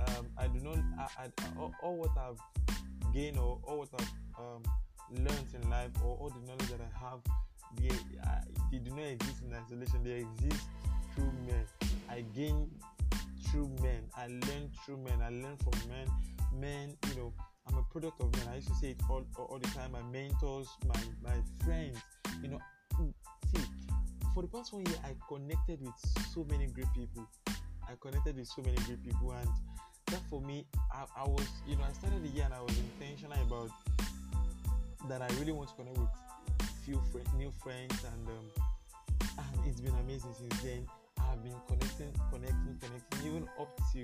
um 0.00 0.26
i 0.38 0.46
do 0.46 0.60
not 0.60 0.78
i, 0.98 1.24
I 1.24 1.58
all, 1.58 1.72
all 1.82 1.96
what 1.96 2.10
i've 2.18 3.14
gained 3.14 3.38
or 3.38 3.58
all 3.64 3.78
what 3.78 3.88
i've 3.98 4.12
um 4.38 4.62
learned 5.10 5.48
in 5.54 5.68
life 5.70 5.90
or 6.04 6.16
all 6.18 6.30
the 6.30 6.46
knowledge 6.46 6.68
that 6.68 6.80
i 6.80 6.98
have 7.10 7.20
they, 7.76 7.88
uh, 7.88 8.40
they 8.70 8.78
do 8.78 8.90
not 8.90 9.04
exist 9.06 9.42
in 9.42 9.54
isolation. 9.54 10.04
They 10.04 10.24
exist 10.26 10.66
through 11.14 11.32
men. 11.46 11.64
I 12.10 12.24
gain 12.34 12.70
through 13.46 13.70
men. 13.82 14.02
I 14.16 14.26
learn 14.26 14.70
through 14.84 14.98
men. 14.98 15.20
I 15.22 15.30
learn 15.30 15.56
from 15.56 15.72
men. 15.88 16.08
Men 16.52 16.96
you 17.10 17.16
know 17.16 17.32
i'm 17.66 17.78
a 17.78 17.82
product 17.90 18.20
of 18.20 18.30
men. 18.32 18.42
I 18.52 18.56
used 18.56 18.68
to 18.68 18.74
say 18.74 18.90
it 18.90 19.00
all, 19.10 19.24
all, 19.36 19.46
all 19.46 19.58
the 19.58 19.68
time. 19.68 19.92
My 19.92 20.02
mentors 20.02 20.68
my 20.86 21.00
my 21.22 21.36
friends 21.64 21.98
you 22.42 22.48
know 22.48 22.58
see 23.52 23.60
for 24.32 24.42
the 24.42 24.48
past 24.48 24.72
one 24.72 24.86
year 24.86 24.96
i 25.04 25.14
connected 25.28 25.80
with 25.80 25.94
so 26.32 26.46
many 26.48 26.66
great 26.68 26.86
people. 26.94 27.26
I 27.88 27.94
connected 28.00 28.36
with 28.36 28.46
so 28.46 28.62
many 28.62 28.76
great 28.86 29.02
people 29.04 29.32
and 29.32 29.48
that 30.06 30.20
for 30.30 30.40
me 30.40 30.66
I, 30.92 31.04
I 31.22 31.24
was 31.28 31.46
you 31.66 31.76
know 31.76 31.84
i 31.88 31.92
started 31.92 32.22
the 32.22 32.28
year 32.28 32.44
and 32.44 32.54
i 32.54 32.60
was 32.60 32.76
intentional 32.78 33.40
about 33.42 33.70
that 35.08 35.22
i 35.22 35.28
really 35.38 35.52
want 35.52 35.68
to 35.70 35.74
connect 35.74 35.98
with 35.98 36.08
few 36.84 37.00
friend, 37.10 37.26
new 37.38 37.50
friends, 37.62 38.04
and 38.04 38.28
um, 38.28 38.64
and 39.38 39.66
it's 39.66 39.80
been 39.80 39.94
amazing 40.04 40.34
since 40.38 40.62
then. 40.62 40.86
I've 41.18 41.42
been 41.42 41.54
connecting, 41.66 42.12
connecting, 42.30 42.76
connecting, 42.80 43.26
even 43.26 43.48
up 43.58 43.70
to 43.92 43.98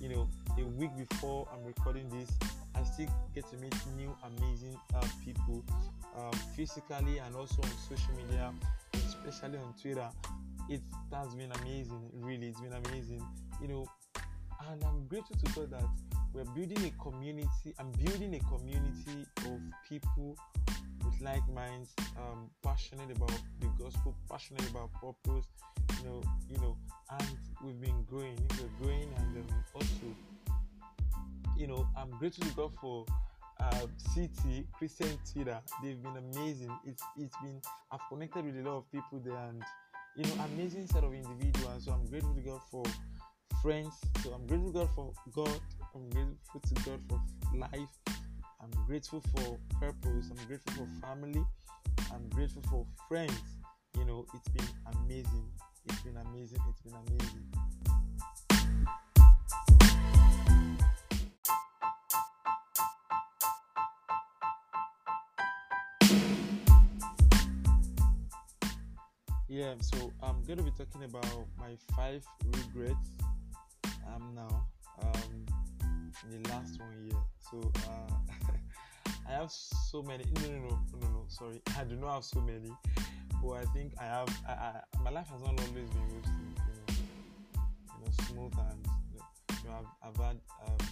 you 0.00 0.08
know 0.08 0.28
a 0.58 0.64
week 0.78 0.90
before 0.96 1.48
I'm 1.52 1.64
recording 1.64 2.08
this. 2.10 2.30
I 2.76 2.84
still 2.84 3.08
get 3.34 3.50
to 3.50 3.56
meet 3.56 3.74
new 3.96 4.14
amazing 4.24 4.76
uh, 4.94 5.06
people 5.24 5.64
um, 6.16 6.32
physically 6.54 7.18
and 7.18 7.34
also 7.34 7.60
on 7.62 7.70
social 7.88 8.14
media, 8.14 8.52
especially 8.94 9.58
on 9.58 9.74
Twitter. 9.80 10.08
It 10.68 10.80
has 11.12 11.34
been 11.34 11.50
amazing, 11.62 12.08
really. 12.20 12.48
It's 12.48 12.60
been 12.60 12.72
amazing, 12.72 13.22
you 13.60 13.68
know. 13.68 13.86
And 14.70 14.84
I'm 14.84 15.06
grateful 15.06 15.36
to 15.36 15.52
God 15.52 15.70
that 15.70 15.88
we're 16.32 16.44
building 16.44 16.84
a 16.84 17.02
community. 17.02 17.74
I'm 17.78 17.90
building 17.92 18.34
a 18.34 18.56
community 18.56 19.26
of 19.46 19.60
people 19.88 20.36
with 21.04 21.20
like 21.20 21.46
minds, 21.48 21.90
um, 22.16 22.50
passionate 22.62 23.10
about 23.16 23.38
the 23.60 23.66
gospel, 23.78 24.14
passionate 24.30 24.68
about 24.70 24.90
purpose, 24.94 25.46
you 25.98 26.08
know, 26.08 26.22
you 26.48 26.58
know, 26.58 26.76
and 27.10 27.36
we've 27.64 27.80
been 27.80 28.04
growing, 28.04 28.38
we're 28.58 28.86
growing, 28.86 29.08
and 29.18 29.36
um, 29.38 29.64
also, 29.74 30.06
you 31.56 31.66
know, 31.66 31.86
I'm 31.96 32.10
grateful 32.18 32.46
to 32.48 32.54
God 32.54 32.72
for 32.80 33.06
uh, 33.60 33.86
CT 34.14 34.64
Christian 34.72 35.18
Twitter. 35.32 35.58
They've 35.82 36.00
been 36.02 36.16
amazing. 36.16 36.76
It's 36.86 37.02
it's 37.18 37.36
been 37.42 37.60
I've 37.90 38.00
connected 38.08 38.44
with 38.44 38.56
a 38.64 38.68
lot 38.68 38.78
of 38.78 38.92
people 38.92 39.20
there, 39.24 39.36
and 39.36 39.62
you 40.16 40.24
know, 40.24 40.44
amazing 40.54 40.86
set 40.86 41.04
of 41.04 41.12
individuals. 41.12 41.84
So 41.84 41.92
I'm 41.92 42.06
grateful 42.06 42.34
to 42.34 42.40
God 42.40 42.60
for 42.70 42.84
friends. 43.60 43.94
So 44.22 44.32
I'm 44.32 44.46
grateful 44.46 44.70
God 44.72 44.88
for 44.94 45.12
God. 45.32 45.60
I'm 45.94 46.08
grateful 46.10 46.60
to 46.60 46.74
God 46.84 47.00
for 47.08 47.20
life. 47.56 47.88
I'm 48.60 48.70
grateful 48.86 49.20
for 49.20 49.58
purpose. 49.80 50.30
I'm 50.30 50.46
grateful 50.46 50.72
for 50.74 51.06
family. 51.06 51.44
I'm 52.12 52.28
grateful 52.30 52.62
for 52.70 52.86
friends. 53.08 53.40
You 53.98 54.04
know, 54.04 54.26
it's 54.34 54.48
been 54.48 54.66
amazing. 54.94 55.46
It's 55.88 56.00
been 56.02 56.16
amazing. 56.16 56.58
It's 56.68 56.80
been 56.80 56.94
amazing. 56.94 57.48
Yeah, 69.48 69.74
so 69.80 70.10
I'm 70.22 70.42
going 70.44 70.56
to 70.58 70.64
be 70.64 70.70
talking 70.70 71.04
about 71.04 71.26
my 71.58 71.76
five 71.94 72.24
regrets 72.46 73.10
um, 74.14 74.34
now 74.34 74.66
um, 75.02 75.46
in 76.30 76.42
the 76.42 76.48
last 76.48 76.78
one 76.80 77.04
year. 77.04 77.18
So 77.50 77.72
uh, 77.88 78.12
I 79.28 79.32
have 79.32 79.50
so 79.50 80.02
many. 80.02 80.24
No, 80.34 80.40
no, 80.42 80.58
no, 80.58 80.78
no, 81.00 81.08
no. 81.08 81.24
Sorry, 81.28 81.60
I 81.78 81.84
do 81.84 81.96
not 81.96 82.14
have 82.14 82.24
so 82.24 82.40
many. 82.40 82.72
But 83.42 83.52
I 83.52 83.64
think 83.74 83.92
I 84.00 84.04
have. 84.04 84.28
I, 84.48 84.52
I, 84.52 84.80
my 85.02 85.10
life 85.10 85.28
has 85.28 85.40
not 85.42 85.50
always 85.50 85.68
been 85.70 85.86
rosy. 85.86 86.30
You 86.56 86.94
know, 86.94 86.94
you 87.58 88.04
know, 88.04 88.24
smooth 88.26 88.52
and 88.70 88.86
you 89.62 89.68
know 89.68 89.86
I've, 90.02 90.10
I've 90.10 90.24
had 90.24 90.36
um, 90.66 90.88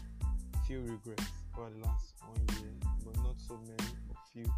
few 0.66 0.80
regrets 0.80 1.24
for 1.54 1.68
the 1.70 1.78
last 1.84 2.14
one 2.26 2.60
year, 2.60 2.72
but 3.04 3.16
not 3.18 3.36
so 3.38 3.58
many, 3.66 3.90
but 4.08 4.16
few. 4.32 4.50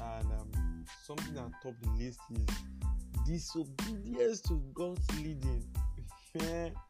And 0.00 0.32
um, 0.32 0.84
something 1.04 1.34
that 1.34 1.50
top 1.62 1.74
the 1.82 2.04
list 2.04 2.20
is 2.30 2.46
disobedience 3.26 4.40
to 4.42 4.62
God's 4.72 5.06
leading. 5.20 5.64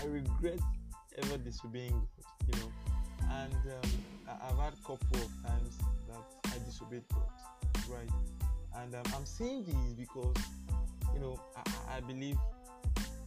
I 0.00 0.06
regret 0.06 0.58
ever 1.18 1.36
disobeying 1.36 1.90
God. 1.90 2.48
You 2.48 2.60
know, 2.60 2.72
and 3.30 3.52
um, 3.52 3.90
I've 4.28 4.56
had 4.56 4.72
a 4.72 4.86
couple 4.86 5.18
of 5.18 5.28
times 5.44 5.76
that 6.08 6.24
I 6.46 6.58
disobeyed 6.64 7.02
God, 7.12 7.28
right? 7.90 8.08
And 8.76 8.94
um, 8.94 9.02
I'm 9.14 9.26
saying 9.26 9.64
this 9.64 9.92
because, 9.92 10.36
you 11.12 11.20
know, 11.20 11.38
I, 11.54 11.96
I, 11.96 12.00
believe, 12.00 12.38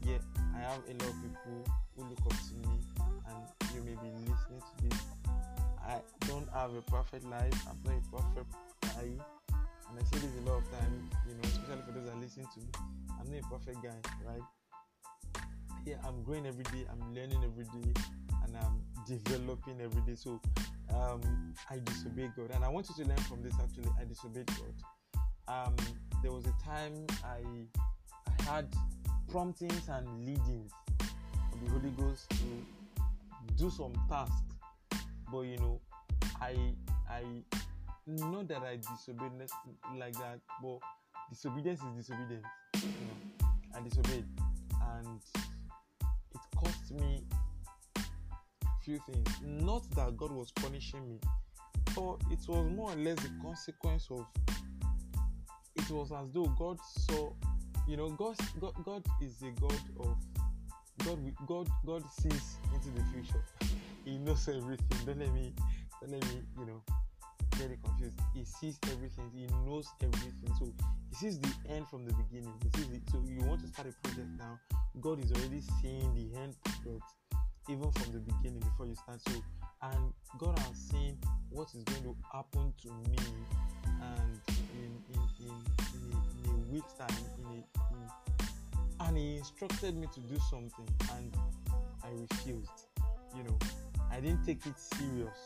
yeah, 0.03 0.17
I 0.55 0.61
have 0.61 0.81
a 0.89 0.93
lot 0.93 1.13
of 1.13 1.21
people 1.21 1.75
who 1.95 2.03
look 2.09 2.19
up 2.25 2.31
to 2.31 2.67
me, 2.67 2.79
and 3.27 3.75
you 3.75 3.81
may 3.83 3.95
be 4.01 4.09
listening 4.25 4.61
to 4.61 4.89
this. 4.89 4.99
I 5.85 5.99
don't 6.27 6.49
have 6.53 6.73
a 6.73 6.81
perfect 6.81 7.25
life. 7.25 7.53
I'm 7.69 7.77
not 7.85 8.01
a 8.01 8.21
perfect 8.21 8.51
guy, 8.81 9.09
and 9.89 9.99
I 9.99 10.03
say 10.11 10.25
this 10.25 10.31
a 10.43 10.49
lot 10.49 10.57
of 10.57 10.71
times, 10.71 11.11
you 11.27 11.35
know, 11.35 11.41
especially 11.43 11.83
for 11.85 11.91
those 11.91 12.05
that 12.09 12.17
listen 12.17 12.47
to 12.51 12.59
me. 12.59 12.65
I'm 13.19 13.29
not 13.31 13.43
a 13.43 13.59
perfect 13.59 13.83
guy, 13.83 14.09
right? 14.25 14.41
Yeah, 15.85 15.95
I'm 16.07 16.23
growing 16.23 16.45
every 16.45 16.63
day. 16.63 16.85
I'm 16.89 17.13
learning 17.13 17.43
every 17.43 17.65
day, 17.65 17.91
and 18.45 18.55
I'm 18.55 18.81
developing 19.05 19.81
every 19.81 20.01
day. 20.03 20.15
So 20.15 20.39
um, 20.95 21.53
I 21.69 21.79
disobeyed 21.83 22.31
God, 22.37 22.51
and 22.53 22.63
I 22.63 22.69
want 22.69 22.87
you 22.89 23.03
to 23.03 23.09
learn 23.09 23.17
from 23.19 23.41
this. 23.41 23.53
Actually, 23.61 23.91
I 23.99 24.05
disobeyed 24.05 24.47
God. 24.47 24.73
Um, 25.47 25.75
there 26.21 26.31
was 26.31 26.45
a 26.45 26.53
time 26.63 27.05
I, 27.25 27.41
I 28.39 28.43
had 28.43 28.67
promptings 29.29 29.89
and 29.89 30.07
leadings 30.25 30.71
of 31.01 31.65
the 31.65 31.71
Holy 31.71 31.89
Ghost 31.89 32.29
to 32.29 33.53
do 33.57 33.69
some 33.69 33.91
tasks, 34.09 34.35
but 35.29 35.41
you 35.41 35.57
know, 35.57 35.81
I 36.41 36.55
I 37.09 37.23
not 38.07 38.47
that 38.47 38.63
I 38.63 38.77
disobeyed 38.77 39.31
like 39.97 40.13
that, 40.13 40.39
but 40.61 40.79
disobedience 41.29 41.81
is 41.81 42.07
disobedience. 42.07 42.45
You 42.75 42.87
know, 42.87 43.49
I 43.75 43.81
disobeyed, 43.81 44.25
and 44.97 45.19
me 46.93 47.23
few 48.83 48.99
things. 49.09 49.27
Not 49.41 49.89
that 49.91 50.17
God 50.17 50.31
was 50.31 50.51
punishing 50.51 51.07
me, 51.07 51.19
but 51.95 52.17
it 52.31 52.39
was 52.47 52.69
more 52.69 52.91
or 52.91 52.95
less 52.95 53.17
the 53.17 53.31
consequence 53.41 54.07
of. 54.11 54.25
It 55.75 55.89
was 55.89 56.11
as 56.11 56.29
though 56.31 56.45
God 56.57 56.77
saw, 57.09 57.33
you 57.87 57.97
know, 57.97 58.09
God, 58.09 58.35
God, 58.59 58.73
God 58.85 59.03
is 59.21 59.41
a 59.41 59.51
God 59.59 59.79
of 59.99 60.17
God. 61.05 61.19
God, 61.47 61.67
God 61.85 62.03
sees 62.21 62.57
into 62.73 62.89
the 62.89 63.03
future. 63.11 63.43
he 64.05 64.17
knows 64.17 64.47
everything. 64.47 64.85
Don't 65.05 65.19
let 65.19 65.33
me, 65.33 65.53
don't 66.01 66.11
let 66.11 66.23
me, 66.25 66.41
you 66.59 66.65
know, 66.65 66.81
very 67.55 67.77
confused. 67.83 68.19
He 68.33 68.45
sees 68.45 68.79
everything. 68.91 69.31
He 69.35 69.47
knows 69.65 69.87
everything. 70.01 70.53
So 70.59 70.71
he 71.09 71.15
sees 71.15 71.39
the 71.39 71.53
end 71.69 71.87
from 71.87 72.05
the 72.05 72.13
beginning. 72.13 72.53
He 72.63 72.77
sees 72.77 72.91
it. 72.91 73.01
So 73.11 73.23
you 73.27 73.43
want 73.45 73.61
to 73.61 73.67
start 73.67 73.87
a 73.87 74.07
project 74.07 74.29
now. 74.37 74.59
God 75.01 75.23
is 75.23 75.31
already 75.31 75.61
seeing 75.81 76.13
the 76.15 76.39
end 76.39 76.55
product 76.63 77.03
even 77.69 77.91
from 77.91 78.11
the 78.11 78.19
beginning 78.19 78.59
before 78.59 78.85
you 78.87 78.95
start. 78.95 79.21
So 79.27 79.33
and 79.81 80.13
God 80.37 80.57
has 80.59 80.77
seen 80.77 81.17
what 81.49 81.69
is 81.73 81.83
going 81.83 82.03
to 82.03 82.15
happen 82.31 82.73
to 82.83 82.89
me 83.09 83.17
and 83.85 84.39
in 84.73 84.91
in 85.13 85.21
in, 85.39 85.55
in, 85.93 86.13
a, 86.13 86.49
in 86.49 86.55
a 86.55 86.73
week's 86.73 86.93
time 86.93 87.09
in 87.37 87.45
a 87.45 87.55
in, 87.93 89.07
and 89.07 89.17
he 89.17 89.37
instructed 89.37 89.95
me 89.95 90.07
to 90.13 90.19
do 90.21 90.37
something 90.49 90.87
and 91.15 91.33
I 92.03 92.09
refused. 92.09 92.87
You 93.35 93.43
know, 93.43 93.57
I 94.11 94.19
didn't 94.19 94.45
take 94.45 94.65
it 94.65 94.77
serious. 94.77 95.37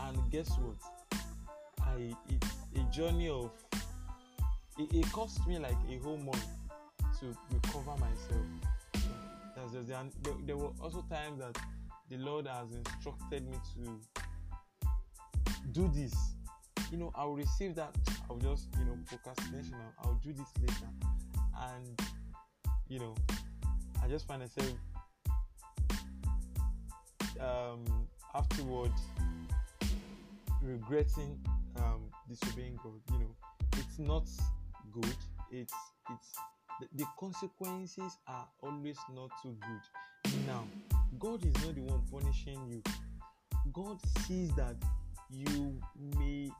And 0.00 0.30
guess 0.30 0.50
what? 0.58 0.76
I 1.80 2.14
it's 2.28 2.48
a 2.76 2.92
journey 2.92 3.28
of 3.28 3.50
it, 4.78 4.92
it 4.92 5.12
cost 5.12 5.46
me 5.46 5.58
like 5.58 5.76
a 5.90 5.98
whole 5.98 6.18
month 6.18 6.46
to 7.22 7.36
recover 7.52 7.92
myself. 7.92 8.46
That's 9.54 9.72
just 9.72 9.86
the, 9.86 10.10
there, 10.22 10.34
there 10.44 10.56
were 10.56 10.72
also 10.82 11.04
times 11.08 11.38
that 11.38 11.56
the 12.10 12.16
Lord 12.16 12.48
has 12.48 12.72
instructed 12.72 13.48
me 13.48 13.56
to 13.74 14.90
do 15.70 15.90
this. 15.94 16.12
You 16.90 16.98
know, 16.98 17.12
I'll 17.14 17.34
receive 17.34 17.76
that. 17.76 17.94
I'll 18.28 18.38
just, 18.38 18.66
you 18.78 18.84
know, 18.84 18.98
procrastination. 19.06 19.74
I'll, 19.74 20.10
I'll 20.10 20.20
do 20.22 20.32
this 20.32 20.48
later. 20.60 20.90
And, 21.74 22.00
you 22.88 22.98
know, 22.98 23.14
I 24.02 24.08
just 24.08 24.26
find 24.26 24.40
myself 24.40 24.74
um, 27.40 27.84
afterward 28.34 28.92
regretting 30.60 31.38
um, 31.76 32.02
disobeying 32.28 32.78
God. 32.82 33.00
You 33.12 33.18
know, 33.20 33.36
it's 33.76 33.98
not 33.98 34.28
good. 34.90 35.16
It's 35.50 35.74
it's 36.10 36.34
the, 36.94 37.04
consequences 37.18 38.18
are 38.26 38.46
always 38.62 38.98
not 39.14 39.30
too 39.42 39.56
good. 39.60 40.34
Now, 40.46 40.64
God 41.18 41.44
is 41.44 41.54
not 41.64 41.74
the 41.74 41.82
one 41.82 42.02
punishing 42.10 42.66
you. 42.68 42.82
God 43.72 43.98
sees 44.26 44.54
that 44.56 44.76
you 45.30 45.80
may 46.18 46.50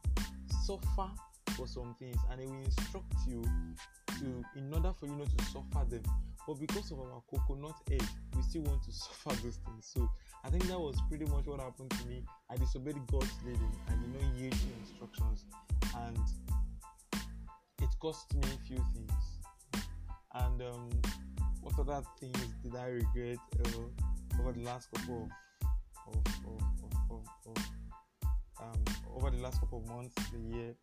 suffer 0.65 1.11
for 1.57 1.67
some 1.67 1.95
things 1.99 2.17
and 2.31 2.41
He 2.41 2.47
will 2.47 2.65
instruct 2.65 3.13
you 3.27 3.43
to, 4.19 4.45
in 4.57 4.73
order 4.73 4.93
for 4.99 5.07
you 5.07 5.17
not 5.17 5.29
to 5.37 5.45
suffer 5.45 5.85
them. 5.89 6.03
But 6.47 6.59
because 6.59 6.91
of 6.91 6.99
our 7.01 7.23
coconut 7.31 7.77
egg, 7.91 8.03
we 8.37 8.43
still 8.43 8.63
want 8.63 8.83
to 8.85 8.93
suffer 8.93 9.31
those 9.43 9.59
things. 9.65 9.91
So 9.95 10.09
I 10.45 10.51
think 10.51 10.67
that 10.69 10.79
was 10.79 10.97
pretty 11.09 11.25
much 11.27 11.47
what 11.47 11.61
happened 11.61 11.91
to 11.91 12.07
me. 12.07 12.25
I 12.51 12.57
disobeyed 12.57 12.97
God's 13.11 13.31
leading 13.45 13.73
and 13.89 14.01
did 14.01 14.23
not 14.23 14.35
yield 14.35 14.53
to 14.53 14.67
instructions, 14.81 15.47
and 15.97 16.19
it 17.81 17.89
cost 18.01 18.35
me 18.35 18.43
a 18.43 18.67
few 18.67 18.85
things. 18.95 19.32
And 20.35 20.63
um, 20.63 20.91
what 21.61 21.79
other 21.79 22.03
things 22.19 22.39
did 22.63 22.75
I 22.77 22.87
regret 22.87 23.39
uh, 23.65 24.41
over 24.41 24.53
the 24.53 24.63
last 24.63 24.91
couple 24.93 25.29
of, 26.09 26.17
of, 26.17 26.91
of, 27.11 27.27
of, 27.47 27.65
um, 28.61 28.85
over 29.15 29.31
the 29.31 29.43
last 29.43 29.61
couple 29.61 29.79
of 29.79 29.89
months, 29.89 30.15
the 30.33 30.57
year, 30.57 30.75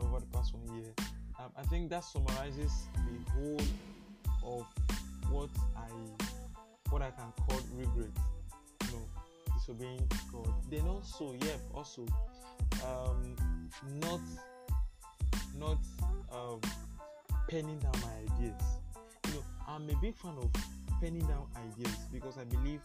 over 0.00 0.20
the 0.20 0.26
past 0.26 0.54
one 0.54 0.76
year? 0.76 0.92
Um, 1.38 1.50
I 1.56 1.62
think 1.62 1.90
that 1.90 2.04
summarizes 2.04 2.72
the 2.94 3.32
whole 3.32 3.60
of 4.44 4.66
what 5.30 5.50
I 5.76 5.88
what 6.90 7.00
I 7.02 7.10
can 7.10 7.32
call 7.48 7.58
regret. 7.74 8.10
You 8.84 8.92
know, 8.92 9.08
disobeying 9.54 10.08
God. 10.30 10.52
Then 10.70 10.86
also, 10.86 11.34
yeah, 11.40 11.56
also 11.74 12.06
um, 12.84 13.34
not 14.00 14.20
not 15.58 15.78
um, 16.32 16.60
penning 17.52 17.78
down 17.80 17.92
my 18.00 18.34
ideas. 18.34 18.62
You 19.26 19.34
know, 19.34 19.44
I'm 19.68 19.88
a 19.90 19.94
big 20.00 20.16
fan 20.16 20.32
of 20.38 20.50
penning 21.02 21.26
down 21.26 21.46
ideas 21.68 21.98
because 22.10 22.38
I 22.38 22.44
believe 22.44 22.80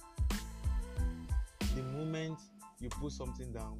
the 1.74 1.84
moment 1.84 2.38
you 2.82 2.90
put 2.90 3.14
something 3.14 3.52
down, 3.54 3.80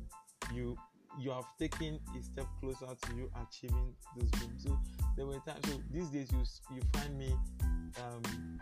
you 0.56 0.78
you 1.20 1.32
have 1.32 1.46
taken 1.60 2.00
a 2.18 2.24
step 2.24 2.46
closer 2.62 2.86
to 2.86 3.16
you 3.16 3.30
achieving 3.42 3.94
those 4.16 4.32
dreams. 4.32 4.64
So 4.64 4.80
there 5.18 5.26
were 5.26 5.40
times. 5.46 5.60
So 5.68 5.82
these 5.92 6.08
days, 6.08 6.32
you 6.32 6.44
you 6.74 6.82
find 6.94 7.18
me 7.18 7.36
um, 7.98 8.62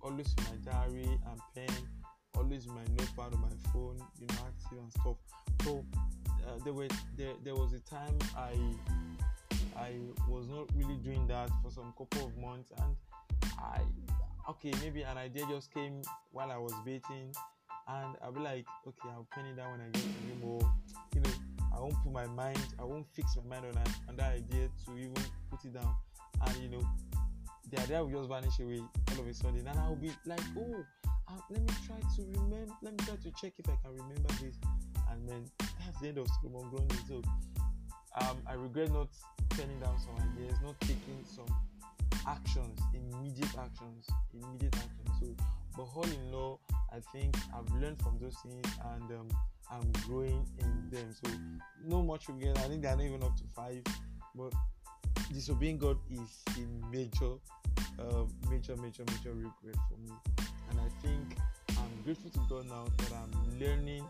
always 0.00 0.34
in 0.38 0.44
my 0.44 0.72
diary 0.72 1.04
and 1.04 1.40
pen, 1.54 1.76
always 2.36 2.66
in 2.66 2.74
my 2.74 2.82
notepad 2.98 3.32
on 3.32 3.40
my 3.42 3.70
phone, 3.72 3.96
you 4.18 4.26
know, 4.26 4.34
active 4.44 4.78
and 4.78 4.92
stuff. 4.92 5.16
So 5.62 5.84
uh, 6.48 6.58
there 6.64 6.72
were 6.72 6.88
there 7.16 7.34
there 7.44 7.54
was 7.54 7.74
a 7.74 7.80
time 7.80 8.18
I 8.36 8.54
I 9.76 9.94
was 10.28 10.48
not 10.48 10.68
really 10.74 10.96
doing 10.96 11.26
that 11.28 11.50
for 11.62 11.70
some 11.70 11.92
couple 11.96 12.26
of 12.26 12.36
months, 12.36 12.72
and 12.78 12.96
I 13.58 13.80
okay 14.48 14.72
maybe 14.82 15.02
an 15.02 15.18
idea 15.18 15.44
just 15.48 15.72
came 15.72 16.02
while 16.32 16.50
I 16.50 16.58
was 16.58 16.72
bathing, 16.84 17.32
and 17.88 18.16
I'll 18.22 18.32
be 18.32 18.40
like, 18.40 18.66
okay, 18.86 19.08
I'll 19.08 19.26
pen 19.32 19.46
it 19.46 19.56
down 19.56 19.72
when 19.72 19.80
I 19.80 19.90
get 19.90 20.02
the 20.02 20.46
more, 20.46 20.72
you 21.14 21.20
know. 21.20 21.30
I 21.72 21.80
won't 21.80 21.94
put 22.02 22.12
my 22.12 22.26
mind, 22.26 22.58
I 22.78 22.84
won't 22.84 23.06
fix 23.14 23.36
my 23.36 23.56
mind 23.56 23.66
on, 23.66 23.82
on 24.08 24.16
that 24.16 24.32
idea 24.32 24.68
to 24.84 24.98
even 24.98 25.14
put 25.50 25.64
it 25.64 25.72
down. 25.72 25.94
And 26.46 26.56
you 26.56 26.68
know, 26.68 26.82
the 27.70 27.80
idea 27.80 28.02
will 28.02 28.10
just 28.10 28.28
vanish 28.28 28.58
away 28.58 28.82
all 29.12 29.20
of 29.20 29.26
a 29.26 29.32
sudden. 29.32 29.66
And 29.66 29.78
I'll 29.78 29.94
be 29.94 30.10
like, 30.26 30.40
oh, 30.58 30.84
uh, 31.28 31.32
let 31.48 31.62
me 31.62 31.68
try 31.86 31.96
to 32.16 32.22
remember, 32.38 32.74
let 32.82 32.92
me 32.92 32.98
try 33.06 33.16
to 33.16 33.30
check 33.40 33.52
if 33.58 33.68
I 33.68 33.76
can 33.82 33.92
remember 33.92 34.28
this. 34.42 34.56
And 35.10 35.28
then 35.28 35.44
that's 35.78 36.00
the 36.00 36.08
end 36.08 36.18
of 36.18 36.26
Solomon 36.42 36.68
Grundy. 36.70 36.96
So 37.08 37.22
um, 38.20 38.38
I 38.46 38.54
regret 38.54 38.92
not 38.92 39.08
turning 39.60 39.80
down 39.80 39.96
some 39.98 40.14
ideas, 40.32 40.56
not 40.64 40.80
taking 40.80 41.22
some 41.24 41.54
actions, 42.26 42.80
immediate 42.94 43.58
actions, 43.58 44.06
immediate 44.32 44.74
actions. 44.74 45.10
So, 45.20 45.26
but 45.76 45.86
all 45.94 46.04
in 46.04 46.34
all, 46.34 46.60
I 46.90 47.00
think 47.12 47.36
I've 47.54 47.70
learned 47.74 48.00
from 48.00 48.16
those 48.18 48.36
things 48.42 48.66
and 48.94 49.10
um, 49.18 49.28
I'm 49.70 49.92
growing 50.06 50.46
in 50.58 50.90
them. 50.90 51.14
So 51.22 51.30
no 51.84 52.02
much 52.02 52.28
regret. 52.28 52.56
I 52.58 52.68
think 52.68 52.82
they're 52.82 52.96
not 52.96 53.04
even 53.04 53.22
up 53.22 53.36
to 53.36 53.44
five, 53.54 53.82
but 54.34 54.54
disobeying 55.30 55.76
God 55.76 55.98
is 56.10 56.42
a 56.56 56.90
major, 56.90 57.34
uh, 57.98 58.24
major, 58.50 58.76
major, 58.76 59.04
major 59.08 59.34
regret 59.34 59.76
for 59.88 59.98
me. 60.02 60.12
And 60.70 60.80
I 60.80 60.88
think 61.06 61.36
I'm 61.70 62.02
grateful 62.04 62.30
to 62.30 62.40
God 62.48 62.66
now 62.66 62.86
that 62.96 63.12
I'm 63.12 63.60
learning 63.60 64.04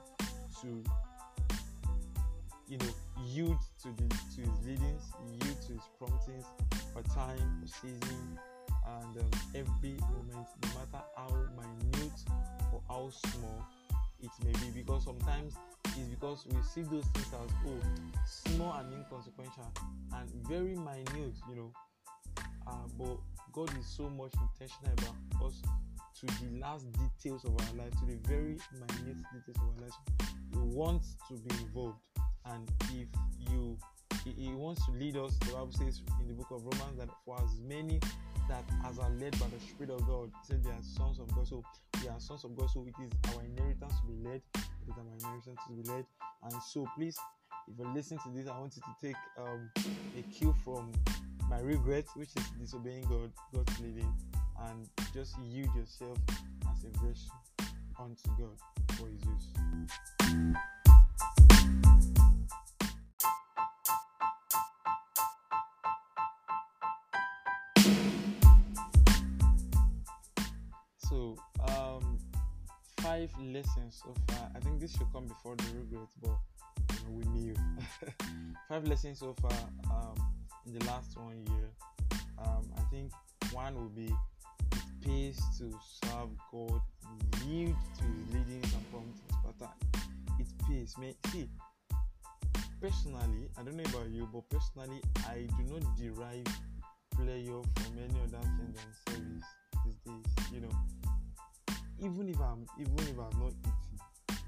to, 0.62 0.84
you 2.68 2.78
know, 2.78 2.94
yield 3.26 3.58
to 3.82 3.88
the 3.88 4.08
to 4.08 4.40
His 4.40 4.66
leadings, 4.66 5.12
yield 5.42 5.60
to 5.66 5.72
His 5.72 5.88
promptings 5.98 6.46
for 6.92 7.02
time, 7.14 7.60
for 7.60 7.68
season, 7.68 8.38
and 8.86 9.18
um, 9.18 9.30
every 9.54 9.96
moment, 10.10 10.48
no 10.62 10.68
matter 10.68 11.04
how 11.16 11.28
minute 11.56 12.20
or 12.72 12.82
how 12.88 13.10
small 13.10 13.66
it 14.22 14.30
may 14.44 14.52
be. 14.52 14.82
Because 14.82 15.04
sometimes 15.04 15.54
it's 15.84 16.08
because 16.08 16.46
we 16.48 16.62
see 16.62 16.82
those 16.82 17.04
things 17.06 17.26
as 17.26 17.50
oh 17.66 17.80
small 18.26 18.72
and 18.74 18.92
inconsequential 18.94 19.72
and 20.14 20.30
very 20.48 20.74
minute 20.74 21.34
you 21.48 21.56
know. 21.56 21.72
Uh, 22.66 22.72
but 22.98 23.16
god 23.52 23.70
is 23.78 23.86
so 23.86 24.08
much 24.10 24.32
intentional 24.34 24.92
about 24.92 25.46
us 25.46 25.60
to 26.18 26.26
the 26.26 26.60
last 26.60 26.86
details 26.92 27.44
of 27.44 27.52
our 27.52 27.84
life 27.84 27.90
to 27.98 28.06
the 28.06 28.18
very 28.28 28.56
minute 28.74 29.16
details 29.32 29.56
of 29.56 29.62
our 29.62 29.82
life 29.86 29.94
we 30.52 30.60
want 30.60 31.02
to 31.28 31.34
be 31.34 31.54
involved 31.64 31.98
and 32.50 32.70
if 32.92 33.08
you 33.50 33.76
he, 34.24 34.32
he 34.32 34.54
wants 34.54 34.84
to 34.86 34.92
lead 34.92 35.16
us 35.16 35.36
the 35.40 35.52
bible 35.52 35.72
says 35.72 36.02
in 36.20 36.28
the 36.28 36.34
book 36.34 36.50
of 36.50 36.62
romans 36.64 36.98
that 36.98 37.08
for 37.24 37.36
as 37.36 37.58
many 37.66 38.00
that 38.50 38.64
as 38.84 38.98
are 38.98 39.10
led 39.10 39.38
by 39.38 39.46
the 39.46 39.60
Spirit 39.60 39.90
of 39.90 40.06
God, 40.06 40.30
said 40.42 40.64
they 40.64 40.70
are 40.70 40.82
sons 40.82 41.20
of 41.20 41.32
God. 41.34 41.46
So 41.46 41.62
we 42.02 42.08
are 42.08 42.18
sons 42.18 42.44
of 42.44 42.56
God. 42.56 42.68
So 42.70 42.84
it 42.84 42.94
is 43.02 43.12
our 43.32 43.42
inheritance 43.44 43.94
to 44.00 44.06
be 44.12 44.28
led. 44.28 44.42
It 44.56 44.90
is 44.90 44.94
our 44.98 45.14
inheritance 45.14 45.60
to 45.68 45.72
be 45.72 45.88
led. 45.88 46.04
And 46.42 46.52
so 46.62 46.86
please, 46.96 47.16
if 47.68 47.78
you're 47.78 47.94
listening 47.94 48.18
to 48.24 48.30
this, 48.30 48.48
I 48.48 48.58
want 48.58 48.74
you 48.74 48.82
to 48.82 49.06
take 49.06 49.16
um, 49.38 49.70
a 50.18 50.22
cue 50.22 50.54
from 50.64 50.90
my 51.48 51.60
regret, 51.60 52.06
which 52.14 52.30
is 52.36 52.50
disobeying 52.60 53.04
God, 53.04 53.30
God's 53.54 53.80
leading, 53.80 54.12
and 54.66 54.88
just 55.14 55.38
yield 55.38 55.72
yourself 55.76 56.18
as 56.72 56.84
a 56.84 57.06
vessel 57.06 57.36
unto 58.00 58.28
God 58.36 58.96
for 58.96 59.06
His 59.08 59.24
use. 59.24 60.19
Five 73.30 73.46
lessons 73.46 74.02
so 74.02 74.14
far. 74.28 74.50
I 74.54 74.60
think 74.60 74.80
this 74.80 74.92
should 74.92 75.12
come 75.12 75.26
before 75.26 75.56
the 75.56 75.64
regret, 75.78 76.08
but 76.22 76.36
you 76.90 76.96
know, 77.04 77.16
we 77.16 77.40
knew. 77.40 77.54
five 78.68 78.86
lessons 78.86 79.18
so 79.18 79.34
far 79.40 79.52
um, 79.90 80.14
in 80.66 80.78
the 80.78 80.84
last 80.86 81.16
one 81.16 81.44
year. 81.56 81.70
Um, 82.38 82.70
I 82.78 82.82
think 82.90 83.12
one 83.52 83.74
will 83.74 83.88
be 83.88 84.12
it 84.72 85.04
pays 85.04 85.40
to 85.58 85.72
serve 86.04 86.30
God, 86.52 86.80
yield 87.46 87.76
to 87.98 88.04
his 88.04 88.34
leadings 88.34 88.72
and 88.74 88.90
promptings 88.90 89.56
pattern. 89.58 89.74
It 90.38 90.46
pays. 90.66 90.96
May 90.98 91.14
see 91.30 91.48
personally, 92.80 93.48
I 93.58 93.62
don't 93.62 93.76
know 93.76 93.84
about 93.84 94.08
you, 94.10 94.28
but 94.32 94.48
personally, 94.48 95.00
I 95.28 95.46
do 95.58 95.72
not 95.72 95.82
derive 95.96 96.46
pleasure 97.14 97.60
from 97.76 97.98
any 97.98 98.18
other 98.24 98.42
thing 98.56 98.74
than 98.74 99.14
service 99.14 99.44
these 99.84 99.98
days. 100.06 100.52
You 100.52 100.60
know, 100.62 100.70
even 102.02 102.28
if 102.28 102.40
I'm 102.40 102.66
even 102.78 102.98
if 102.98 103.18
I'm 103.18 103.38
not 103.40 103.52
eating, 103.60 104.38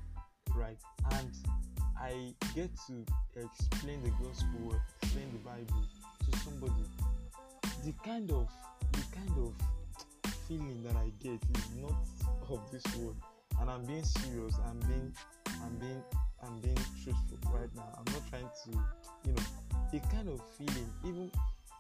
right, 0.55 0.79
and 1.13 1.31
I 2.01 2.35
get 2.55 2.71
to 2.89 3.05
explain 3.37 4.03
the 4.03 4.11
gospel, 4.11 4.75
explain 5.03 5.33
the 5.33 5.39
Bible 5.39 5.85
to 6.31 6.39
somebody, 6.39 6.85
the 7.85 7.93
kind 8.05 8.31
of 8.33 8.49
the 8.93 9.05
kind 9.15 9.31
of 9.39 9.55
feeling 10.49 10.83
that 10.83 10.97
I 10.97 11.11
get 11.23 11.41
is 11.57 11.69
not 11.81 11.95
of 12.51 12.61
this 12.71 12.85
world. 12.97 13.17
And 13.61 13.71
I'm 13.71 13.85
being 13.85 14.05
serious. 14.05 14.55
I'm 14.67 14.79
being 14.89 15.13
I'm 15.63 15.77
being 15.79 16.03
I'm 16.43 16.59
being 16.61 16.79
truthful 17.03 17.39
right 17.53 17.69
now. 17.77 17.89
I'm 17.97 18.13
not 18.13 18.23
trying 18.29 18.49
to, 18.65 18.71
you 19.25 19.33
know, 19.33 19.43
the 19.93 20.01
kind 20.09 20.29
of 20.29 20.41
feeling, 20.59 20.89
even 21.05 21.31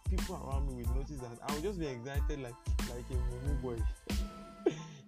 people 0.08 0.36
around 0.36 0.68
me 0.68 0.84
will 0.84 0.94
notice 0.94 1.18
that 1.18 1.38
I 1.48 1.54
will 1.54 1.62
just 1.62 1.80
be 1.80 1.86
excited 1.86 2.40
like 2.40 2.54
like 2.88 3.04
a 3.10 3.46
moo 3.46 3.54
boy. 3.62 3.82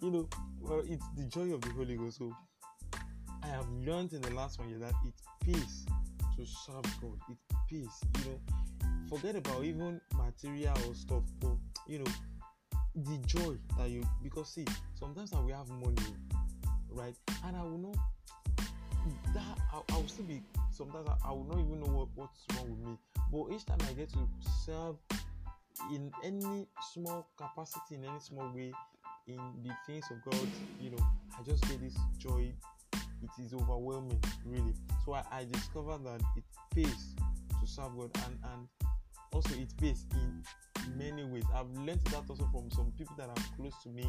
You 0.05 0.11
know, 0.11 0.29
well 0.61 0.83
it's 0.87 1.05
the 1.17 1.25
joy 1.25 1.55
of 1.55 1.61
the 1.63 1.71
Holy 1.71 1.97
Ghost. 1.97 2.19
So 2.19 2.33
I 3.43 3.47
have 3.47 3.67
learned 3.71 4.13
in 4.13 4.21
the 4.21 4.31
last 4.35 4.59
one 4.59 4.69
year 4.69 4.79
that 4.79 4.93
it 5.05 5.15
pays 5.45 5.87
to 6.37 6.45
serve 6.45 6.85
God. 7.01 7.19
It 7.31 7.39
pays, 7.71 7.89
you 8.19 8.31
know. 8.31 8.39
Forget 9.09 9.37
about 9.37 9.65
even 9.65 10.01
material 10.17 10.77
or 10.89 10.95
stuff, 10.95 11.23
but 11.41 11.57
you 11.87 12.01
know, 12.01 12.11
the 12.95 13.19
joy 13.27 13.57
that 13.79 13.89
you 13.89 14.03
because 14.23 14.53
see, 14.55 14.67
sometimes 14.95 15.33
we 15.33 15.53
have 15.53 15.69
money, 15.69 15.97
right? 16.91 17.15
And 17.45 17.57
I 17.57 17.63
will 17.63 17.79
not 17.79 17.97
that 19.35 19.59
I, 19.73 19.81
I 19.93 19.97
will 19.97 20.09
still 20.09 20.25
be 20.25 20.43
sometimes 20.71 21.09
I, 21.09 21.29
I 21.29 21.33
will 21.33 21.45
not 21.45 21.59
even 21.59 21.81
know 21.81 21.87
what, 21.87 22.09
what's 22.15 22.45
wrong 22.57 22.71
with 22.71 22.89
me. 22.89 22.99
But 23.33 23.55
each 23.55 23.67
time 23.67 23.79
I 23.89 23.93
get 23.95 24.11
to 24.11 24.29
serve 24.65 24.97
in 25.93 26.13
any 26.23 26.67
small 26.93 27.27
capacity, 27.37 27.97
in 27.97 28.05
any 28.05 28.21
small 28.21 28.51
way, 28.55 28.73
in 29.27 29.39
the 29.63 29.71
things 29.87 30.05
of 30.11 30.23
God, 30.31 30.49
you 30.81 30.91
know, 30.91 31.07
I 31.39 31.43
just 31.43 31.63
get 31.69 31.81
this 31.81 31.97
joy. 32.19 32.53
It 32.93 33.43
is 33.43 33.55
overwhelming, 33.55 34.21
really. 34.45 34.75
So 35.05 35.15
I, 35.15 35.25
I 35.33 35.47
discovered 35.51 36.05
that 36.05 36.21
it 36.37 36.45
pays 36.75 37.15
to 37.61 37.67
serve 37.67 37.97
God 37.97 38.11
and, 38.27 38.39
and 38.53 38.69
also 39.33 39.55
it 39.55 39.73
pays 39.81 40.07
in 40.13 40.43
many 40.99 41.25
ways. 41.25 41.45
I've 41.55 41.71
learned 41.71 42.05
that 42.07 42.23
also 42.29 42.49
from 42.53 42.71
some 42.71 42.93
people 42.99 43.15
that 43.17 43.29
are 43.29 43.57
close 43.57 43.75
to 43.85 43.89
me 43.89 44.07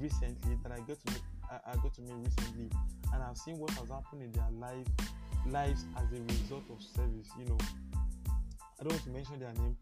recently 0.00 0.58
that 0.62 0.72
I 0.72 0.78
got 0.80 0.98
to 1.06 1.14
I, 1.50 1.72
I 1.72 1.76
got 1.76 1.94
to 1.94 2.02
meet 2.02 2.14
recently, 2.16 2.70
and 3.12 3.22
I've 3.22 3.36
seen 3.36 3.58
what 3.58 3.70
has 3.72 3.88
happened 3.88 4.22
in 4.22 4.32
their 4.32 4.50
life 4.58 4.86
lives 5.46 5.84
as 5.96 6.10
a 6.18 6.22
result 6.22 6.64
of 6.70 6.82
service. 6.82 7.28
You 7.38 7.46
know, 7.46 7.58
I 8.80 8.82
don't 8.82 8.92
want 8.92 9.04
to 9.04 9.10
mention 9.10 9.38
their 9.38 9.52
name, 9.54 9.76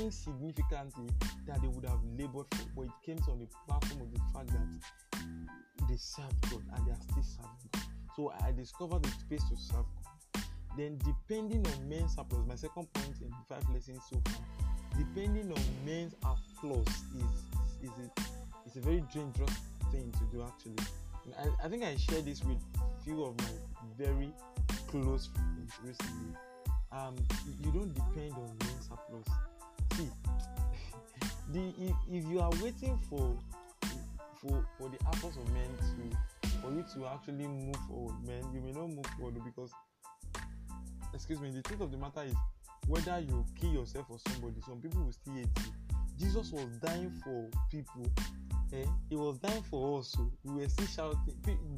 insignificantly 0.00 1.10
that 1.46 1.60
they 1.62 1.68
would 1.68 1.84
have 1.84 2.00
labored 2.18 2.46
for, 2.52 2.66
but 2.76 2.82
it 2.82 2.90
came 3.04 3.18
on 3.30 3.38
the 3.38 3.46
platform 3.66 4.02
of 4.02 4.12
the 4.12 4.20
fact 4.32 4.48
that 4.48 5.88
they 5.88 5.96
served 5.96 6.40
God 6.50 6.62
and 6.76 6.86
they 6.86 6.92
are 6.92 7.00
still 7.00 7.22
serving 7.22 7.70
God. 7.72 7.82
So 8.16 8.32
I 8.46 8.52
discovered 8.52 9.02
the 9.02 9.10
space 9.10 9.42
to 9.50 9.56
serve 9.56 9.84
God. 10.02 10.42
Then, 10.76 10.98
depending 10.98 11.64
on 11.66 11.88
men's 11.88 12.16
applause, 12.18 12.46
my 12.46 12.56
second 12.56 12.92
point 12.94 13.14
in 13.20 13.30
the 13.30 13.36
five 13.48 13.62
lessons 13.72 14.00
so 14.10 14.20
far, 14.24 14.44
depending 14.98 15.52
on 15.52 15.62
men's 15.84 16.14
applause 16.24 16.88
is 17.16 17.88
is 17.88 17.90
a, 17.98 18.68
is 18.68 18.76
a 18.76 18.80
very 18.80 19.04
dangerous 19.12 19.54
thing 19.92 20.12
to 20.12 20.36
do 20.36 20.42
actually. 20.42 20.76
I, 21.38 21.66
I 21.66 21.68
think 21.68 21.84
I 21.84 21.96
shared 21.96 22.24
this 22.24 22.42
with 22.44 22.58
few 23.04 23.24
of 23.24 23.38
my 23.38 23.48
very 23.98 24.32
close 24.88 25.28
friends 25.34 25.72
recently. 25.82 26.34
Um, 26.92 27.16
you 27.62 27.70
don't 27.72 27.92
depend 27.92 28.32
on 28.32 28.50
men's 28.60 28.88
applause. 28.90 29.53
The 31.52 31.72
if, 31.78 31.96
if 32.10 32.30
you 32.30 32.40
are 32.40 32.50
waiting 32.62 32.98
for 33.08 33.36
for 34.40 34.66
for 34.78 34.88
the 34.88 34.96
applause 35.06 35.36
of 35.36 35.52
men 35.52 35.68
to 35.78 36.50
for 36.60 36.70
you 36.72 36.84
to 36.94 37.06
actually 37.06 37.46
move 37.46 37.76
forward, 37.88 38.14
man, 38.26 38.42
you 38.54 38.60
may 38.60 38.72
not 38.72 38.88
move 38.88 39.06
forward 39.18 39.34
because 39.44 39.70
excuse 41.12 41.40
me. 41.40 41.50
The 41.50 41.62
truth 41.62 41.80
of 41.80 41.90
the 41.90 41.98
matter 41.98 42.22
is 42.22 42.34
whether 42.86 43.18
you 43.20 43.44
kill 43.60 43.72
yourself 43.72 44.06
or 44.10 44.18
somebody, 44.28 44.60
some 44.66 44.80
people 44.80 45.04
will 45.04 45.12
still 45.12 45.34
hate 45.34 45.48
you. 45.58 45.72
Jesus 46.18 46.52
was 46.52 46.66
dying 46.80 47.12
for 47.24 47.48
people 47.70 48.06
eh, 48.74 48.86
he 49.08 49.16
was 49.16 49.38
dying 49.38 49.62
for 49.62 50.00
us. 50.00 50.08
So 50.08 50.30
we 50.44 50.62
were 50.62 50.68
still 50.68 50.86
shouting. 50.86 51.18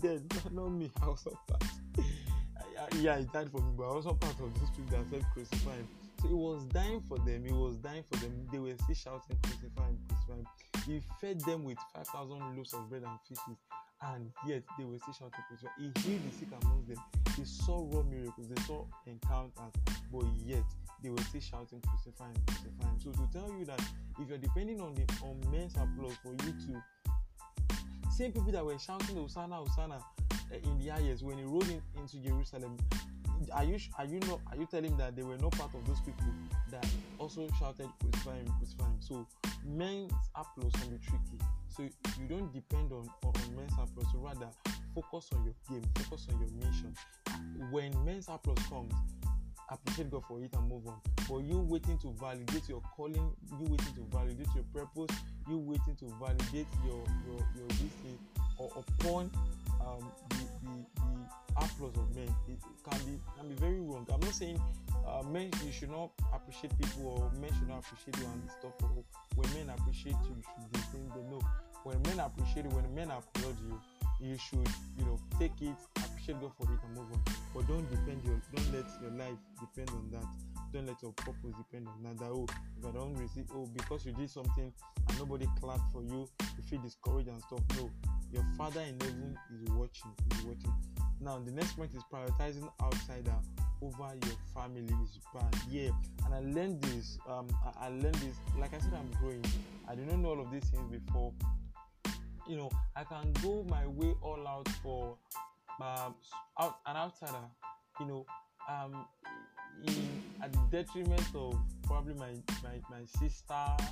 Dead, 0.01 0.23
not, 0.53 0.69
me. 0.71 0.91
I 1.03 1.07
was 1.07 1.27
not 1.27 1.47
part. 1.47 1.65
yeah, 3.01 3.19
he 3.19 3.25
died 3.25 3.51
for 3.51 3.61
me, 3.61 3.73
but 3.77 3.91
I 3.91 3.95
was 3.95 4.07
not 4.07 4.21
part 4.21 4.35
of 4.41 4.59
those 4.59 4.71
people 4.71 4.99
that 4.99 5.11
said 5.11 5.25
crucify 5.33 5.77
him. 5.77 5.89
He 6.27 6.35
was 6.35 6.65
dying 6.67 7.01
for 7.09 7.19
them. 7.19 7.45
He 7.45 7.53
was 7.53 7.77
dying 7.77 8.05
for 8.11 8.19
them. 8.19 8.47
They 8.53 8.59
were 8.59 8.75
still 8.75 8.95
shouting 8.95 9.39
crucify 9.43 9.89
him, 9.89 9.99
crucify 10.09 10.39
him. 10.39 10.47
He 10.87 11.03
fed 11.21 11.41
them 11.43 11.65
with 11.65 11.79
five 11.95 12.07
thousand 12.07 12.41
loaves 12.57 12.75
of 12.75 12.89
bread 12.89 13.03
and 13.03 13.19
fishes, 13.29 13.59
and 14.03 14.31
yet 14.47 14.63
they 14.79 14.85
were 14.85 14.99
still 14.99 15.15
shouting 15.15 15.45
crucify. 15.49 15.73
He 15.79 15.93
healed 16.01 16.23
the 16.25 16.39
sick 16.39 16.49
among 16.63 16.85
them. 16.87 16.99
He 17.37 17.45
saw 17.45 17.89
raw 17.93 18.03
miracles. 18.03 18.49
They 18.49 18.63
saw 18.63 18.85
encounters, 19.07 19.73
but 20.13 20.25
yet 20.45 20.65
they 21.03 21.11
were 21.11 21.23
still 21.29 21.41
shouting 21.41 21.83
crucify 21.87 22.29
him, 22.29 22.43
crucify 22.47 22.89
him. 22.89 22.99
So 22.99 23.11
to 23.13 23.29
tell 23.33 23.51
you 23.59 23.65
that 23.67 23.81
if 24.21 24.29
you're 24.29 24.39
depending 24.39 24.81
on 24.81 24.95
the 24.95 25.05
on 25.23 25.41
men's 25.51 25.75
applause 25.75 26.17
for 26.23 26.33
you 26.33 26.53
to 26.53 26.83
same 28.17 28.33
people 28.33 28.51
that 28.53 28.65
were 28.65 28.79
shouting 28.79 29.17
Hosanna, 29.17 29.57
Hosanna 29.57 30.01
uh, 30.51 30.57
in 30.57 30.79
the 30.79 30.89
highest 30.89 31.23
when 31.23 31.37
he 31.37 31.45
rode 31.45 31.69
in, 31.69 31.83
into 31.99 32.17
Jerusalem, 32.17 32.79
are 33.53 33.65
you 33.65 33.79
are 33.99 34.05
you 34.05 34.21
not 34.21 34.41
are 34.51 34.57
you 34.57 34.67
telling 34.71 34.97
that 34.97 35.17
they 35.17 35.23
were 35.23 35.39
not 35.39 35.53
part 35.53 35.75
of 35.75 35.87
those 35.87 36.01
people 36.01 36.27
that 36.71 36.87
also 37.19 37.49
shouted 37.59 37.89
crucify 38.01 38.37
him, 38.37 38.53
crucify 38.59 38.85
him? 38.85 38.97
So 39.01 39.27
men's 39.65 40.13
applause 40.35 40.73
can 40.73 40.91
be 40.91 40.99
tricky. 40.99 41.45
So 41.69 41.83
you 41.83 42.27
don't 42.29 42.53
depend 42.53 42.93
on, 42.93 43.09
on 43.25 43.35
men's 43.55 43.73
applause, 43.73 44.07
so 44.13 44.19
rather 44.19 44.49
focus 44.95 45.29
on 45.35 45.45
your 45.45 45.55
game, 45.69 45.89
focus 45.97 46.27
on 46.33 46.41
your 46.41 46.51
mission. 46.65 46.95
When 47.71 47.93
men's 48.05 48.29
applause 48.29 48.59
comes, 48.69 48.93
appreciate 49.71 50.11
God 50.11 50.25
for 50.29 50.41
it 50.41 50.55
and 50.55 50.69
move 50.69 50.87
on. 50.87 51.01
But 51.29 51.39
you 51.39 51.59
waiting 51.59 51.99
to 51.99 52.13
validate 52.21 52.69
your 52.69 52.83
calling, 52.97 53.33
you 53.59 53.67
waiting 53.69 53.95
to 53.95 54.07
validate 54.11 54.49
your 54.55 54.65
purpose, 54.73 55.17
you 55.49 55.59
waiting 55.59 55.97
to 55.97 56.07
validate 56.21 56.67
your 56.85 57.03
your 57.27 57.41
your 57.57 57.69
this 57.69 57.93
or 58.59 58.71
upon 58.77 59.31
um, 59.81 60.11
the, 60.31 60.37
the 60.37 60.87
the 60.97 61.65
applause 61.65 61.97
of 61.97 62.15
men, 62.15 62.29
it, 62.49 62.59
can 62.89 62.99
be 63.05 63.19
can 63.39 63.49
be 63.49 63.55
very 63.57 63.81
wrong. 63.81 64.07
I'm 64.13 64.21
not 64.21 64.35
saying 64.35 64.61
uh, 65.07 65.23
men 65.23 65.51
you 65.65 65.73
should 65.73 65.91
not 65.91 66.11
appreciate 66.35 66.77
people 66.79 67.07
or 67.07 67.41
men 67.41 67.51
should 67.59 67.69
not 67.69 67.81
appreciate 67.81 68.17
you 68.19 68.31
and 68.33 68.51
stuff. 68.51 68.73
Or 68.83 69.05
when 69.35 69.55
men 69.55 69.75
appreciate 69.77 70.17
you, 70.25 70.37
you 70.37 70.43
should 70.43 70.73
be 70.73 70.81
saying 70.93 71.11
know. 71.31 71.41
When 71.85 72.03
men 72.03 72.19
appreciate 72.19 72.65
you, 72.65 72.71
when 72.71 72.95
men 72.95 73.11
applaud 73.11 73.57
you, 73.63 73.81
you 74.21 74.37
should 74.39 74.67
you 74.99 75.05
know 75.05 75.19
take 75.39 75.53
it 75.61 75.75
appreciate 75.97 76.41
god 76.41 76.53
for 76.57 76.65
it 76.73 76.81
and 76.85 76.95
move 76.97 77.07
on. 77.13 77.21
But 77.55 77.67
don't 77.69 77.89
depend 77.91 78.23
your 78.25 78.41
don't 78.55 78.73
let 78.73 78.85
your 79.01 79.11
life 79.13 79.39
depend 79.61 79.91
on 79.91 80.11
that. 80.13 80.27
Don't 80.73 80.87
let 80.87 81.01
your 81.03 81.13
purpose 81.13 81.55
depend 81.57 81.89
on 81.89 82.03
that. 82.03 82.19
That 82.19 82.31
oh 82.31 82.47
if 82.79 82.87
i 82.87 82.91
don't 82.91 83.15
receive 83.15 83.47
oh 83.55 83.67
because 83.67 84.05
you 84.07 84.13
did 84.13 84.31
something 84.31 84.73
and 85.09 85.19
nobody 85.19 85.47
clapped 85.61 85.93
for 85.93 86.03
you 86.03 86.29
you 86.41 86.63
feel 86.69 86.81
discouraged 86.81 87.29
and 87.29 87.41
stuff. 87.43 87.61
No 87.77 87.91
your 88.33 88.45
father 88.59 88.81
in 88.81 88.99
heaven 89.01 89.39
is 89.55 89.71
watching 89.73 90.11
is 90.33 90.43
watching. 90.45 90.75
Now 91.21 91.39
the 91.39 91.53
next 91.53 91.73
point 91.75 91.93
is 91.95 92.03
prioritizing 92.13 92.69
outsider 92.83 93.35
over 93.83 94.15
your 94.25 94.37
family 94.55 94.95
is 95.05 95.19
bad. 95.35 95.55
Yeah 95.71 95.91
and 96.25 96.35
i 96.35 96.41
learned 96.41 96.83
this 96.83 97.19
um 97.29 97.47
I, 97.81 97.87
I 97.87 97.89
learned 97.89 98.15
this 98.17 98.37
like 98.59 98.75
i 98.75 98.79
said 98.79 98.93
i'm 98.95 99.11
growing. 99.21 99.45
I 99.89 99.95
did 99.95 100.09
not 100.09 100.19
know 100.19 100.31
all 100.31 100.41
of 100.41 100.51
these 100.51 100.65
things 100.65 100.91
before 100.91 101.33
you 102.49 102.57
know 102.57 102.71
I 102.95 103.05
can 103.05 103.33
go 103.43 103.65
my 103.69 103.87
way 103.87 104.15
all 104.23 104.47
out 104.47 104.69
for 104.83 105.17
um, 105.81 106.15
out, 106.59 106.79
an 106.87 106.97
outsider, 106.97 107.45
you 108.01 108.07
know, 108.07 108.27
um, 108.69 109.07
in 109.87 109.95
at 110.43 110.53
the 110.53 110.61
detriment 110.71 111.27
of 111.35 111.59
probably 111.85 112.15
my 112.15 112.33
my, 112.63 112.81
my 112.91 113.05
sister 113.19 113.85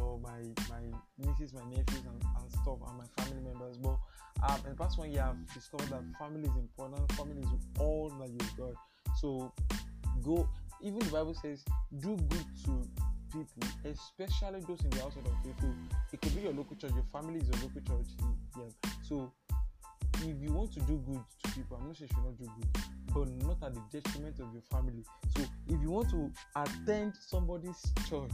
or 0.00 0.18
my 0.18 0.40
my 0.68 0.82
nieces, 1.18 1.52
my 1.54 1.64
nephews, 1.64 2.02
and, 2.06 2.22
and 2.22 2.50
stuff, 2.50 2.78
and 2.88 2.98
my 2.98 3.22
family 3.22 3.42
members. 3.42 3.76
But 3.78 3.98
um, 4.42 4.60
in 4.64 4.70
the 4.70 4.76
past 4.76 4.98
one 4.98 5.10
year, 5.10 5.24
I've 5.26 5.54
discovered 5.54 5.88
that 5.90 6.02
family 6.18 6.48
is 6.48 6.56
important. 6.56 7.10
Family 7.12 7.42
is 7.42 7.48
all 7.78 8.12
that 8.20 8.28
you've 8.28 8.56
got. 8.56 8.74
So 9.16 9.52
go. 10.22 10.48
Even 10.82 10.98
the 10.98 11.06
Bible 11.06 11.34
says, 11.40 11.64
do 12.00 12.14
good 12.28 12.44
to 12.66 12.86
people, 13.34 13.68
especially 13.84 14.60
those 14.60 14.80
in 14.84 14.90
the 14.90 15.02
outside 15.02 15.26
of. 15.26 15.34
So 15.60 15.66
it 16.12 16.20
could 16.22 16.36
be 16.36 16.42
your 16.42 16.52
local 16.52 16.76
church, 16.76 16.92
your 16.94 17.04
family 17.12 17.40
is 17.40 17.48
your 17.48 17.62
local 17.66 17.82
church. 17.82 18.06
Yeah. 18.56 18.90
So 19.02 19.32
if 20.22 20.40
you 20.40 20.52
want 20.52 20.72
to 20.74 20.80
do 20.80 21.02
good 21.06 21.20
to 21.42 21.50
people, 21.50 21.76
I'm 21.80 21.88
not 21.88 21.96
saying 21.96 22.10
you 22.10 22.16
should 22.16 22.24
not 22.24 22.38
do 22.38 22.46
good, 22.46 22.82
but 23.12 23.46
not 23.46 23.58
at 23.66 23.74
the 23.74 23.82
detriment 23.90 24.38
of 24.38 24.52
your 24.52 24.62
family. 24.70 25.02
So 25.36 25.42
if 25.68 25.82
you 25.82 25.90
want 25.90 26.10
to 26.10 26.30
attend 26.54 27.14
somebody's 27.20 27.82
church, 28.08 28.30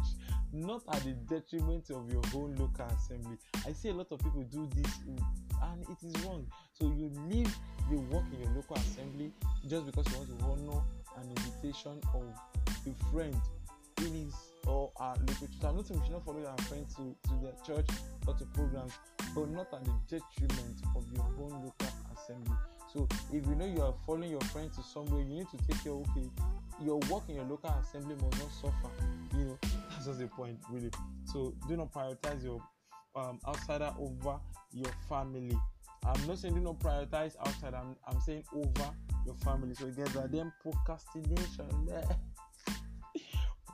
not 0.53 0.83
at 0.93 1.03
the 1.05 1.13
detriment 1.29 1.91
of 1.91 2.11
your 2.11 2.23
own 2.35 2.55
local 2.57 2.87
assembly. 2.87 3.37
I 3.67 3.73
see 3.73 3.89
a 3.89 3.95
lot 3.95 4.09
of 4.11 4.19
people 4.19 4.43
do 4.51 4.69
this 4.75 4.93
and 5.07 5.83
it 5.83 6.05
is 6.05 6.25
wrong. 6.25 6.47
So 6.73 6.87
you 6.87 7.11
leave 7.29 7.55
the 7.91 7.97
work 7.97 8.25
in 8.33 8.43
your 8.43 8.53
local 8.55 8.77
assembly 8.77 9.33
just 9.69 9.87
because 9.87 10.07
you 10.09 10.17
want 10.17 10.29
to 10.29 10.45
honor 10.45 10.83
an 11.19 11.31
invitation 11.31 12.01
of 12.15 12.25
a 12.87 13.13
friend 13.13 13.41
in 13.99 14.25
his 14.25 14.35
or 14.67 14.93
our 14.97 15.17
local 15.17 15.47
church. 15.47 15.65
I'm 15.65 15.77
not 15.77 15.87
saying 15.87 16.01
we 16.01 16.07
should 16.07 16.15
not 16.15 16.25
follow 16.25 16.45
our 16.45 16.59
friends 16.65 16.95
to, 16.97 17.15
to 17.29 17.35
their 17.43 17.53
church 17.65 17.89
or 18.27 18.35
to 18.35 18.45
programs, 18.47 18.93
but 19.35 19.51
not 19.51 19.73
at 19.73 19.85
the 19.85 19.93
detriment 20.09 20.77
of 20.97 21.05
your 21.13 21.25
own 21.41 21.65
local 21.65 21.89
assembly. 22.15 22.57
So 22.93 23.09
if 23.33 23.47
you 23.47 23.55
know 23.55 23.67
you 23.67 23.83
are 23.83 23.95
following 24.07 24.31
your 24.31 24.41
friends 24.41 24.77
to 24.77 24.83
somewhere, 24.83 25.21
you 25.21 25.37
need 25.37 25.47
to 25.51 25.57
take 25.69 25.83
care. 25.85 25.93
Okay, 25.93 26.29
your 26.83 26.99
work 27.11 27.23
in 27.29 27.37
your 27.37 27.45
local 27.45 27.71
assembly 27.71 28.17
must 28.17 28.39
not 28.39 28.51
suffer. 28.53 28.91
You 29.39 29.45
know 29.45 29.59
that's 29.91 30.07
just 30.07 30.19
the 30.19 30.27
point, 30.27 30.59
really. 30.71 30.91
So 31.25 31.55
do 31.69 31.77
not 31.77 31.93
prioritize 31.93 32.43
your 32.43 32.61
um, 33.15 33.39
outsider 33.47 33.93
over 33.99 34.39
your 34.73 34.91
family. 35.09 35.57
I'm 36.05 36.27
not 36.27 36.39
saying 36.39 36.55
do 36.55 36.61
not 36.61 36.79
prioritize 36.81 37.37
outside. 37.41 37.75
I'm 37.75 37.95
I'm 38.09 38.21
saying 38.21 38.45
over 38.55 38.91
your 39.25 39.35
family. 39.37 39.75
So 39.75 39.87
again, 39.87 40.07
that 40.15 40.33
then 40.33 40.53
procrastination. 40.63 41.89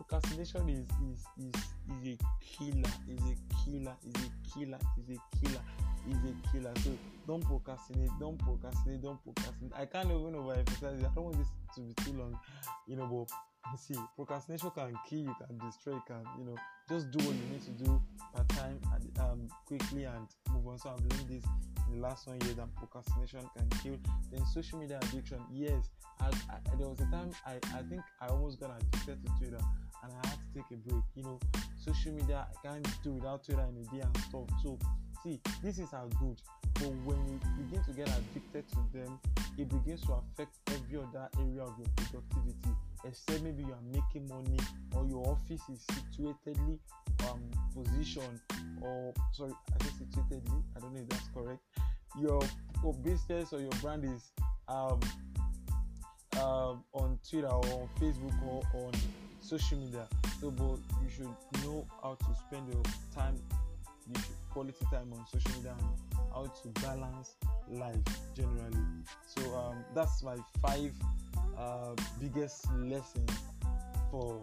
procrastination 0.09 0.69
is 0.69 0.87
is 1.11 1.27
is 1.39 1.63
is 2.05 2.15
a 2.15 2.19
killer. 2.41 2.91
Is 3.09 3.21
a 3.21 3.65
killer. 3.65 3.97
Is 4.07 4.25
a 4.25 4.59
killer. 4.59 4.79
Is 4.99 5.17
a 5.17 5.39
killer 5.39 5.63
is 6.11 6.19
a 6.25 6.53
killer. 6.53 6.73
So 6.85 6.91
don't 7.27 7.45
procrastinate, 7.45 8.11
don't 8.21 8.39
procrastinate, 8.39 9.03
don't 9.03 9.23
procrastinate. 9.23 9.73
I 9.77 9.87
can't 9.87 10.07
even 10.07 10.35
overemphasize 10.35 11.01
it. 11.01 11.07
I 11.07 11.15
don't 11.15 11.25
want 11.25 11.39
this 11.39 11.49
to 11.75 11.81
be 11.81 11.95
too 12.05 12.19
long, 12.19 12.39
you 12.87 12.97
know, 12.97 13.07
but 13.07 13.35
you 13.73 13.79
see, 13.79 14.01
procrastination 14.15 14.71
can 14.71 14.97
kill 15.09 15.19
you, 15.19 15.37
can 15.47 15.59
destroy, 15.59 15.99
can, 16.07 16.23
you 16.39 16.45
know, 16.45 16.57
just 16.89 17.11
do 17.11 17.19
what 17.25 17.35
you 17.35 17.47
need 17.51 17.65
to 17.65 17.85
do 17.85 18.01
at 18.37 18.49
time 18.51 18.79
and 18.95 19.19
um 19.19 19.49
quickly 19.67 20.05
and 20.05 20.27
move 20.53 20.67
on. 20.69 20.79
So 20.79 20.91
I've 20.91 21.01
learned 21.01 21.29
this 21.29 21.45
in 21.89 22.01
the 22.01 22.07
last 22.07 22.29
one 22.29 22.41
year 22.43 22.55
that 22.55 22.75
procrastination 22.77 23.41
can 23.57 23.69
kill. 23.83 23.99
Then 24.31 24.47
social 24.47 24.79
media 24.79 24.99
addiction, 25.03 25.41
yes. 25.53 25.91
I, 26.21 26.29
I, 26.29 26.77
there 26.79 26.89
was 26.89 27.01
a 27.01 27.11
time 27.11 27.31
I, 27.45 27.57
I 27.77 27.83
think 27.83 28.01
I 28.23 28.29
almost 28.29 28.59
got 28.61 28.71
addicted 28.81 29.19
to 29.25 29.33
Twitter 29.39 29.63
and 30.03 30.13
I 30.13 30.29
had 30.29 30.39
to 30.39 30.49
take 30.55 30.71
a 30.73 30.89
break. 30.89 31.03
You 31.15 31.23
know, 31.25 31.41
social 31.77 32.13
media 32.13 32.47
I 32.49 32.67
can't 32.67 32.89
do 33.03 33.13
without 33.13 33.45
Twitter 33.45 33.67
in 33.69 33.77
a 33.77 33.85
day 33.95 34.03
and 34.03 34.17
stuff. 34.19 34.49
So 34.63 34.79
see 35.27 35.41
this 35.63 35.79
is 35.79 35.91
how 35.91 36.09
good 36.21 36.41
but 36.75 36.93
when 37.05 37.17
you 37.27 37.65
begin 37.65 37.83
to 37.85 37.93
get 37.93 38.09
addicted 38.09 38.65
to 38.69 38.79
them 38.93 39.19
it 39.59 39.69
begins 39.69 40.03
to 40.03 40.13
affect 40.13 40.57
every 40.69 40.99
other 40.99 41.29
area 41.39 41.63
of 41.63 41.73
your 41.79 41.89
productivity 41.97 42.71
except 43.05 43.43
maybe 43.43 43.63
you 43.63 43.73
are 43.73 43.87
making 43.93 44.27
money 44.29 44.59
or 44.95 45.05
your 45.07 45.27
office 45.27 45.63
is 45.73 45.85
situatedly 45.97 46.79
um 47.29 47.41
positioned 47.75 48.41
or 48.83 49.13
sorry 49.33 49.53
i 49.81 49.85
say 49.85 49.91
situatedly 50.05 50.63
i 50.77 50.81
don't 50.81 50.93
know 50.93 51.01
if 51.01 51.09
that's 51.09 51.29
correct 51.35 51.61
your, 52.21 52.41
your 52.83 52.95
business 52.95 53.53
or 53.53 53.61
your 53.61 53.73
brand 53.83 54.05
is 54.05 54.33
um, 54.69 55.01
um 56.41 56.85
on 56.93 57.19
twitter 57.29 57.49
or 57.49 57.65
on 57.65 57.89
facebook 58.01 58.35
or 58.45 58.63
on 58.75 58.93
social 59.47 59.79
media 59.79 60.07
so 60.41 60.51
but 60.51 60.79
you 61.03 61.11
should 61.15 61.35
know 61.65 61.87
how 62.03 62.15
to 62.15 62.35
spend 62.47 62.67
your 62.73 62.83
time 63.15 63.37
you 64.09 64.21
should 64.21 64.37
quality 64.51 64.85
time 64.91 65.13
on 65.13 65.25
social 65.33 65.51
media 65.57 65.75
and 65.79 66.17
how 66.33 66.45
to 66.63 66.69
balance 66.81 67.37
life 67.69 67.97
generally. 68.35 68.85
So 69.27 69.55
um, 69.55 69.85
that's 69.95 70.23
my 70.23 70.37
five 70.63 70.93
uh, 71.59 71.95
biggest 72.21 72.71
lessons 72.73 73.31
for 74.11 74.41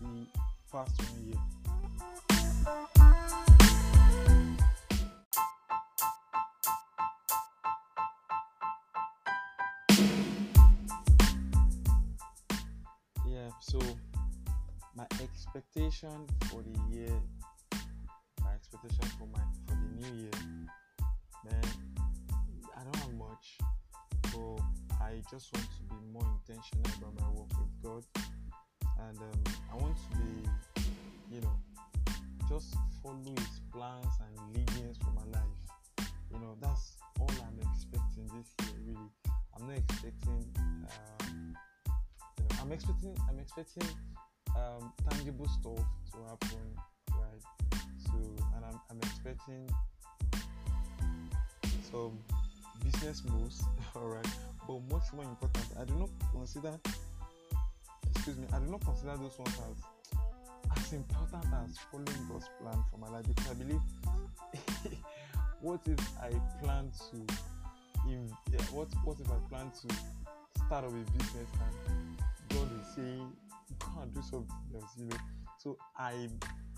the 0.00 0.26
past 0.72 1.00
one 1.00 1.24
year. 1.26 1.40
Yeah, 13.26 13.50
so 13.60 13.80
expectation 15.36 16.26
for 16.48 16.62
the 16.62 16.96
year 16.96 17.12
my 18.42 18.54
expectation 18.54 19.04
for 19.18 19.26
my 19.26 19.42
for 19.66 19.74
the 19.74 19.90
new 20.00 20.22
year, 20.22 20.30
man, 21.44 21.62
I 22.74 22.84
don't 22.84 22.96
have 22.96 23.12
much, 23.12 23.58
but 24.32 24.60
I 24.98 25.20
just 25.30 25.52
want 25.52 25.66
to 25.76 25.82
be 25.90 26.00
more 26.10 26.26
intentional 26.40 26.88
about 26.96 27.20
my 27.20 27.28
work 27.38 27.50
with 27.60 27.82
God, 27.82 28.04
and 29.08 29.18
um, 29.18 29.54
I 29.70 29.76
want 29.76 29.94
to 29.96 30.16
be, 30.16 30.48
you 31.34 31.42
know, 31.42 31.56
just 32.48 32.74
follow 33.02 33.34
His 33.36 33.60
plans 33.70 34.14
and 34.24 34.56
leadings 34.56 34.96
for 34.96 35.10
my 35.10 35.38
life. 35.38 36.08
You 36.32 36.38
know, 36.38 36.56
that's 36.62 36.96
all 37.20 37.30
I'm 37.30 37.58
expecting 37.72 38.26
this 38.32 38.48
year. 38.62 38.78
Really, 38.86 39.10
I'm 39.54 39.66
not 39.68 39.76
expecting. 39.76 40.46
Um, 40.56 41.56
you 42.38 42.44
know, 42.44 42.62
I'm 42.62 42.72
expecting. 42.72 43.14
I'm 43.28 43.38
expecting 43.38 43.86
um, 44.56 44.92
tangible 45.08 45.48
stuff 45.48 45.84
to 46.12 46.18
happen 46.28 46.76
right? 47.12 47.42
So, 48.06 48.16
and 48.56 48.64
I'm, 48.64 48.80
I'm 48.90 48.98
expecting 48.98 49.68
some 51.90 52.18
business 52.84 53.22
moves, 53.24 53.62
all 53.96 54.08
right. 54.08 54.26
But 54.66 54.80
much 54.90 55.12
more 55.12 55.24
important, 55.24 55.66
I 55.80 55.84
do 55.84 55.94
not 55.94 56.10
consider, 56.32 56.78
excuse 58.10 58.36
me, 58.38 58.46
I 58.52 58.58
do 58.58 58.70
not 58.70 58.84
consider 58.84 59.16
those 59.16 59.38
ones 59.38 59.58
as 59.70 59.82
as 60.78 60.92
important 60.92 61.44
as 61.64 61.78
following 61.90 62.28
God's 62.28 62.48
plan 62.60 62.84
for 62.90 62.98
my 62.98 63.08
life 63.08 63.24
because 63.26 63.50
I 63.50 63.54
believe 63.54 63.80
what 65.60 65.80
if 65.86 65.98
I 66.20 66.30
plan 66.62 66.90
to 67.10 67.16
in, 68.10 68.30
yeah, 68.52 68.60
what 68.72 68.88
what 69.04 69.18
if 69.20 69.30
I 69.30 69.36
plan 69.48 69.70
to 69.70 69.94
start 70.66 70.84
up 70.84 70.90
a 70.90 71.18
business 71.18 71.48
and 71.60 72.18
God 72.50 72.68
is 72.80 72.94
saying 72.94 73.32
and 74.02 74.14
do 74.14 74.22
something 74.22 74.56
else, 74.74 74.92
you 74.98 75.06
know. 75.06 75.16
So 75.58 75.78
I 75.98 76.28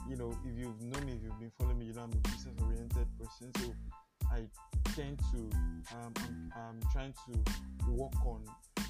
you 0.09 0.17
know, 0.17 0.35
if 0.45 0.59
you've 0.59 0.81
known 0.81 1.07
me, 1.07 1.13
if 1.13 1.23
you've 1.23 1.39
been 1.39 1.53
following 1.59 1.79
me, 1.79 1.87
you 1.87 1.93
know 1.93 2.03
I'm 2.03 2.13
a 2.13 2.29
business 2.29 2.55
oriented 2.63 3.07
person. 3.19 3.53
So 3.61 3.75
I 4.31 4.45
tend 4.95 5.19
to, 5.33 5.39
um, 5.97 6.13
I'm, 6.17 6.53
I'm 6.57 6.81
trying 6.93 7.13
to 7.27 7.91
work 7.91 8.15
on 8.25 8.43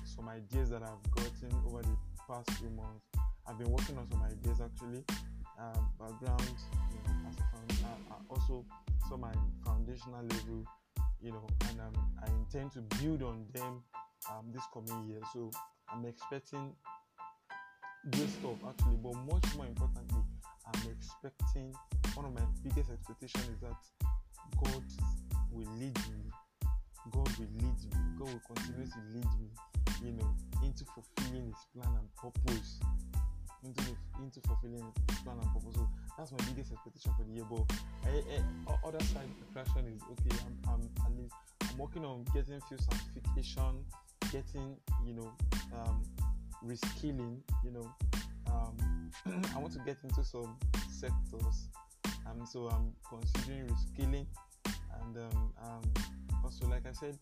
some 0.04 0.28
ideas 0.28 0.70
that 0.70 0.82
I've 0.82 1.10
gotten 1.10 1.50
over 1.66 1.82
the 1.82 1.96
past 2.28 2.50
few 2.58 2.70
months. 2.70 3.04
I've 3.46 3.58
been 3.58 3.70
working 3.70 3.96
on 3.98 4.06
some 4.10 4.22
ideas 4.22 4.60
actually, 4.60 5.02
um, 5.58 5.88
background, 5.98 6.42
you 6.92 7.00
know, 7.04 7.28
as 7.28 7.34
a 7.34 7.44
found, 7.50 7.84
uh, 7.84 8.14
uh, 8.14 8.18
also 8.30 8.64
some 9.08 9.22
my 9.22 9.32
foundational 9.64 10.22
level, 10.22 10.64
you 11.20 11.32
know, 11.32 11.46
and 11.68 11.80
um, 11.80 11.92
I 12.22 12.28
intend 12.30 12.72
to 12.72 12.80
build 13.02 13.22
on 13.22 13.46
them 13.52 13.82
um, 14.30 14.52
this 14.52 14.62
coming 14.72 15.08
year. 15.08 15.20
So 15.32 15.50
I'm 15.90 16.04
expecting 16.04 16.74
great 18.10 18.30
stuff 18.30 18.58
actually, 18.68 18.96
but 19.02 19.14
much 19.26 19.56
more 19.56 19.66
importantly, 19.66 20.22
I'm 20.66 20.82
expecting 20.90 21.74
one 22.14 22.26
of 22.26 22.34
my 22.34 22.46
biggest 22.62 22.90
expectations 22.90 23.48
is 23.48 23.60
that 23.60 23.76
God 24.62 24.84
will 25.50 25.68
lead 25.78 25.96
me. 26.12 26.30
God 27.10 27.28
will 27.38 27.52
lead 27.56 27.78
me. 27.84 27.90
God 28.18 28.28
will 28.28 28.42
continue 28.54 28.86
to 28.86 29.00
lead 29.14 29.30
me, 29.40 29.48
you 30.04 30.12
know, 30.12 30.30
into 30.62 30.84
fulfilling 30.84 31.46
His 31.46 31.62
plan 31.74 31.94
and 31.96 32.08
purpose. 32.16 32.80
Into 33.64 33.82
into 34.22 34.40
fulfilling 34.46 34.84
His 35.08 35.18
plan 35.20 35.36
and 35.40 35.50
purpose. 35.52 35.74
So 35.74 35.88
that's 36.16 36.32
my 36.32 36.38
biggest 36.48 36.72
expectation 36.72 37.12
for 37.16 37.24
the 37.24 37.32
year. 37.32 37.46
But 37.50 37.64
I, 38.04 38.40
I, 38.70 38.88
other 38.88 39.02
side 39.04 39.28
attraction 39.50 39.86
is 39.86 40.02
okay. 40.12 40.36
I'm, 40.46 40.74
I'm 40.74 40.82
at 41.04 41.12
least 41.18 41.34
I'm 41.62 41.78
working 41.78 42.04
on 42.04 42.24
getting 42.34 42.60
few 42.68 42.78
certification, 42.78 43.84
getting 44.30 44.76
you 45.04 45.14
know, 45.14 45.32
um, 45.74 46.02
reskilling. 46.64 47.38
You 47.64 47.72
know, 47.72 47.92
um, 48.46 49.10
I 49.54 49.58
want 49.58 49.72
to 49.74 49.80
get 49.80 49.96
into 50.02 50.24
some 50.24 50.56
sectors, 50.90 51.68
and 52.26 52.46
so 52.48 52.68
I'm 52.68 52.92
considering 53.08 53.66
reskilling, 53.66 54.26
and 54.64 55.16
um, 55.16 55.52
um, 55.62 55.82
also, 56.44 56.66
like 56.66 56.86
I 56.86 56.92
said, 56.92 57.18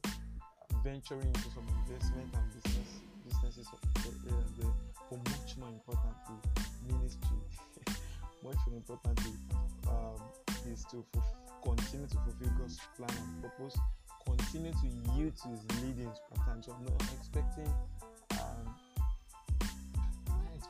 venturing 0.85 1.27
into 1.27 1.51
some 1.55 1.67
investment 1.85 2.29
and 2.35 2.63
business 2.63 3.01
businesses 3.27 3.69
there. 4.25 4.73
But 5.11 5.19
much 5.31 5.57
more 5.59 5.69
importantly, 5.69 6.39
ministry. 6.87 7.39
much 8.43 8.57
more 8.69 8.77
importantly, 8.77 9.33
um, 9.89 10.21
is 10.71 10.85
to 10.91 11.05
continue 11.63 12.07
to 12.07 12.17
fulfill 12.19 12.53
God's 12.59 12.79
plan 12.97 13.11
and 13.11 13.43
purpose. 13.43 13.77
Continue 14.27 14.73
to 14.73 14.87
yield 15.15 15.37
to 15.37 15.49
His 15.49 15.83
leadings 15.83 16.19
per. 16.31 16.63
So 16.63 16.73
I'm 16.73 16.85
not 16.85 17.03
expecting 17.19 17.71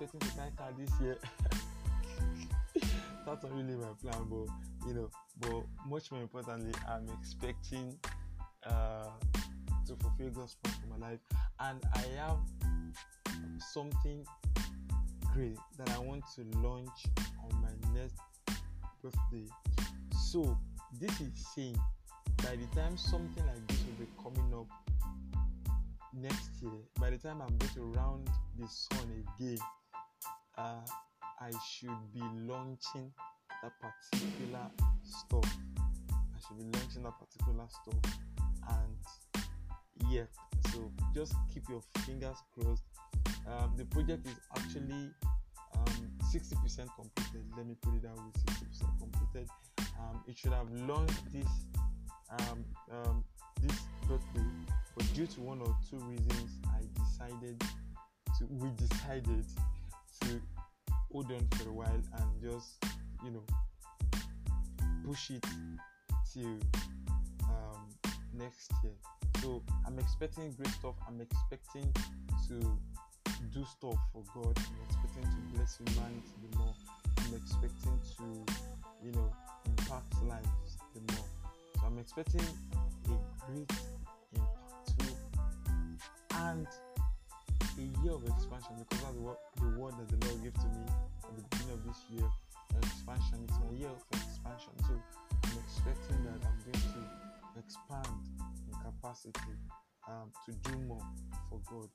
expecting 0.01 0.29
to 0.29 0.37
buy 0.37 0.51
car 0.57 0.73
this 0.77 0.91
year. 1.01 1.17
that's 3.27 3.43
not 3.43 3.53
really 3.55 3.75
my 3.75 3.89
plan, 4.03 4.27
but 4.29 4.87
you 4.87 4.95
know, 4.95 5.11
but 5.41 5.65
much 5.89 6.11
more 6.13 6.21
importantly, 6.21 6.73
I'm 6.89 7.09
expecting 7.19 7.97
uh, 8.67 9.09
to 9.87 9.97
fulfill 9.97 10.31
God's 10.31 10.57
plan 10.63 10.75
for 10.81 10.99
my 10.99 11.09
life, 11.09 11.21
and 11.61 11.83
I 11.95 12.05
have 12.21 12.39
something 13.59 14.27
great 15.33 15.57
that 15.79 15.91
I 15.91 15.99
want 15.99 16.25
to 16.35 16.59
launch 16.59 17.07
on 17.43 17.63
my 17.63 17.99
next 17.99 18.21
birthday. 19.03 19.51
So 20.31 20.59
this 21.01 21.21
is 21.21 21.31
saying 21.55 21.79
by 22.39 22.57
the 22.57 22.67
time 22.79 22.99
something 22.99 23.47
like 23.47 23.67
this 23.69 23.79
will 23.87 24.05
be 24.05 24.13
coming 24.23 24.53
up 24.55 24.67
next 26.13 26.51
year, 26.61 26.73
by 27.01 27.11
the 27.11 27.19
time 27.19 27.41
I'm 27.41 27.57
going 27.57 27.73
to 27.75 27.99
round 27.99 28.29
the 28.59 28.67
sun 28.69 29.25
again, 29.39 29.59
uh, 30.59 30.81
I 31.41 31.51
should 31.69 32.13
be 32.13 32.23
launching 32.47 33.13
that 33.63 33.73
particular 33.81 34.71
stuff. 35.03 35.57
I 36.11 36.39
should 36.47 36.59
be 36.59 36.79
launching 36.79 37.03
that 37.03 37.15
particular 37.19 37.67
stuff, 37.69 38.15
and 38.69 39.45
yeah, 40.11 40.25
so 40.73 40.91
just 41.15 41.35
keep 41.53 41.69
your 41.69 41.83
fingers 42.05 42.37
crossed. 42.55 42.85
Um, 43.47 43.75
the 43.77 43.85
project 43.85 44.27
is 44.27 44.37
actually 44.57 45.11
um, 45.75 46.11
60% 46.33 46.89
completed. 46.95 47.45
Let 47.57 47.67
me 47.67 47.77
put 47.81 47.95
it 47.95 48.03
that 48.03 48.17
way 48.17 48.31
60% 48.49 48.99
completed. 48.99 49.49
Um, 49.79 50.23
it 50.27 50.37
should 50.37 50.53
have 50.53 50.71
launched 50.71 51.33
this 51.33 51.49
um, 52.31 52.65
um, 52.93 53.25
this 53.63 53.79
birthday, 54.09 54.47
but 54.97 55.15
due 55.15 55.27
to 55.27 55.41
one 55.41 55.61
or 55.61 55.77
two 55.89 55.99
reasons, 55.99 56.51
I 56.67 56.83
decided 57.01 57.61
to 58.39 58.47
we 58.51 58.71
decided 58.71 59.45
to 60.23 60.41
hold 61.13 61.31
on 61.33 61.47
for 61.57 61.69
a 61.69 61.73
while 61.73 62.03
and 62.19 62.43
just 62.43 62.85
you 63.25 63.31
know 63.31 63.45
push 65.07 65.31
it 65.31 65.45
till 66.33 66.59
um, 67.45 67.89
next 68.35 68.73
year. 68.83 68.93
So 69.43 69.63
I'm 69.87 69.99
expecting 69.99 70.53
great 70.53 70.69
stuff. 70.75 70.95
I'm 71.07 71.21
expecting 71.21 71.93
to 72.49 72.61
do 73.53 73.65
stuff 73.65 73.97
for 74.13 74.25
God. 74.35 74.57
I'm 74.59 74.81
expecting 74.89 75.23
to 75.23 75.57
bless 75.57 75.79
humanity 75.79 76.23
the 76.51 76.59
more. 76.59 76.75
I'm 77.19 77.35
expecting 77.35 77.99
to, 78.19 78.55
you 79.05 79.13
know, 79.13 79.33
impact 79.67 80.15
lives 80.25 80.79
the 80.95 81.13
more. 81.13 81.25
So 81.75 81.87
I'm 81.87 81.99
expecting 81.99 82.41
a 82.41 83.09
great 83.09 83.21
impact 83.55 83.83
too, 84.99 85.15
and 86.35 86.67
a 87.79 88.05
year 88.05 88.13
of 88.13 88.25
expansion 88.25 88.73
because 88.79 89.05
that's 89.05 89.17
what 89.21 89.39
the 89.57 89.69
word 89.79 89.95
that 89.99 90.09
the 90.09 90.27
Lord 90.27 90.43
gave 90.43 90.55
to 90.55 90.69
me 90.73 90.85
at 91.25 91.37
the 91.37 91.43
beginning 91.51 91.75
of 91.75 91.85
this 91.85 92.01
year. 92.11 92.29
Expansion. 92.83 93.45
It's 93.45 93.59
my 93.61 93.77
year 93.77 93.89
of 93.89 94.03
expansion. 94.13 94.73
So 94.89 94.95
I'm 95.45 95.59
expecting 95.65 96.25
that 96.25 96.41
I'm 96.41 96.59
going 96.65 96.83
to 96.97 97.03
expand 97.59 98.09
in 98.69 98.75
capacity 98.81 99.57
um, 100.09 100.33
to 100.47 100.53
do 100.71 100.79
more 100.89 101.05
for 101.49 101.61
God 101.71 101.89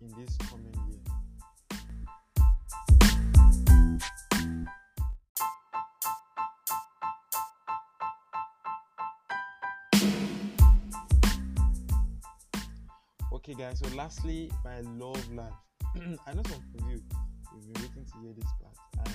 in 0.00 0.08
this 0.18 0.36
coming 0.48 0.74
year. 0.88 1.00
Okay, 13.50 13.62
guys. 13.64 13.80
So, 13.80 13.96
lastly, 13.96 14.48
my 14.64 14.80
love 14.96 15.32
life. 15.32 15.52
I 15.96 16.34
know 16.34 16.42
some 16.44 16.62
of 16.78 16.88
you 16.88 17.02
you've 17.52 17.72
been 17.72 17.82
waiting 17.82 18.04
to 18.04 18.18
hear 18.22 18.32
this 18.32 18.48
part, 18.62 19.08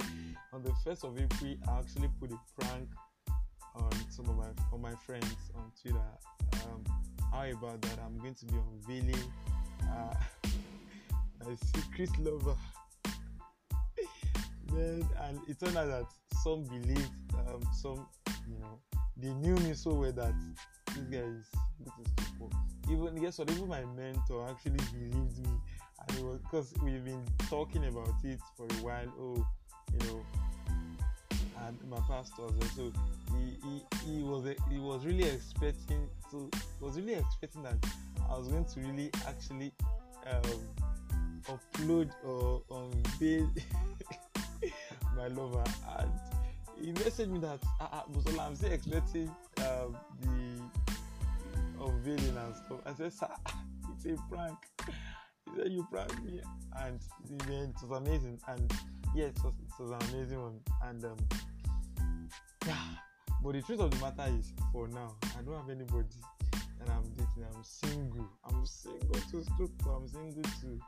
and 0.00 0.36
on 0.52 0.64
the 0.64 0.72
first 0.82 1.04
of 1.04 1.16
April, 1.16 1.54
I 1.68 1.78
actually 1.78 2.08
put 2.18 2.32
a 2.32 2.38
prank 2.58 2.88
on 3.76 3.92
some 4.10 4.28
of 4.28 4.36
my 4.36 4.48
on 4.72 4.82
my 4.82 4.94
friends 5.06 5.32
on 5.54 5.70
Twitter. 5.80 6.02
Um, 6.54 6.82
how 7.30 7.44
about 7.44 7.82
that? 7.82 8.00
I'm 8.04 8.18
going 8.18 8.34
to 8.34 8.46
be 8.46 8.54
unveiling 8.72 9.32
uh, 9.82 10.14
my 11.46 11.54
secret 11.72 12.10
lover. 12.18 12.56
Man, 14.72 15.08
and 15.22 15.38
it 15.46 15.60
turned 15.60 15.76
out 15.76 15.86
that 15.86 16.06
some 16.42 16.64
believed, 16.64 17.12
um, 17.46 17.62
some 17.80 18.08
you 18.48 18.58
know, 18.58 18.80
they 19.16 19.32
knew 19.34 19.54
me 19.58 19.72
so 19.74 19.94
well 19.94 20.10
that 20.10 20.34
this 20.88 21.04
guy 21.04 21.18
is 21.18 21.46
is 22.00 22.12
too 22.16 22.24
poor. 22.40 22.50
Even 22.90 23.14
guess 23.16 23.38
what? 23.38 23.50
Even 23.50 23.68
my 23.68 23.84
mentor 23.96 24.48
actually 24.48 24.80
believed 24.92 25.38
me, 25.46 25.60
and 26.08 26.18
it 26.18 26.24
was 26.24 26.38
because 26.38 26.74
we've 26.82 27.04
been 27.04 27.24
talking 27.48 27.86
about 27.86 28.14
it 28.24 28.40
for 28.56 28.66
a 28.66 28.82
while. 28.82 29.12
Oh, 29.18 29.46
you 29.92 30.06
know, 30.06 30.26
and 31.66 31.78
my 31.88 31.98
pastor 32.08 32.42
as 32.46 32.52
well. 32.52 32.70
So 32.76 32.92
he, 33.32 33.58
he, 33.62 34.06
he 34.06 34.22
was 34.22 34.44
he 34.70 34.78
was 34.78 35.06
really 35.06 35.24
expecting 35.24 36.08
so 36.30 36.50
was 36.80 36.96
really 36.96 37.14
expecting 37.14 37.62
that 37.62 37.76
I 38.30 38.36
was 38.36 38.48
going 38.48 38.64
to 38.64 38.80
really 38.80 39.10
actually 39.26 39.72
um, 40.26 41.58
upload 41.78 42.10
or 42.24 42.62
unveil 42.70 43.50
my 45.16 45.28
lover 45.28 45.64
and 45.98 46.10
he 46.80 46.92
messaged 46.92 47.28
me 47.28 47.38
that 47.40 47.60
uh, 47.80 47.86
uh, 47.92 48.40
I'm 48.40 48.56
still 48.56 48.72
expecting 48.72 49.30
um, 49.58 49.96
the 50.20 50.83
unveiling 51.84 52.36
and 52.36 52.56
stuff. 52.56 52.80
I 52.86 52.94
said, 52.94 53.12
sir, 53.12 53.28
it's 53.94 54.06
a 54.06 54.22
prank. 54.30 54.58
He 54.86 55.60
said, 55.60 55.72
you 55.72 55.86
pranked 55.90 56.22
me. 56.24 56.40
And 56.76 57.00
man, 57.48 57.74
it 57.74 57.88
was 57.88 57.98
amazing. 57.98 58.40
And 58.48 58.72
yeah, 59.14 59.26
it 59.26 59.38
was, 59.44 59.52
it 59.58 59.82
was 59.82 59.90
an 59.90 60.14
amazing 60.14 60.40
one. 60.40 60.60
And 60.82 61.04
um, 61.04 61.16
yeah, 62.66 62.76
but 63.42 63.52
the 63.52 63.62
truth 63.62 63.80
of 63.80 63.90
the 63.90 63.96
matter 63.98 64.32
is, 64.38 64.52
for 64.72 64.88
now, 64.88 65.14
I 65.38 65.42
don't 65.42 65.56
have 65.56 65.70
anybody 65.70 66.08
that 66.50 66.88
I'm 66.90 67.04
dating. 67.10 67.44
I'm 67.54 67.62
single. 67.62 68.28
I'm 68.44 68.64
single 68.66 69.20
to 69.30 69.44
stroke. 69.44 69.70
I'm 69.86 70.08
single 70.08 70.42
to 70.42 70.80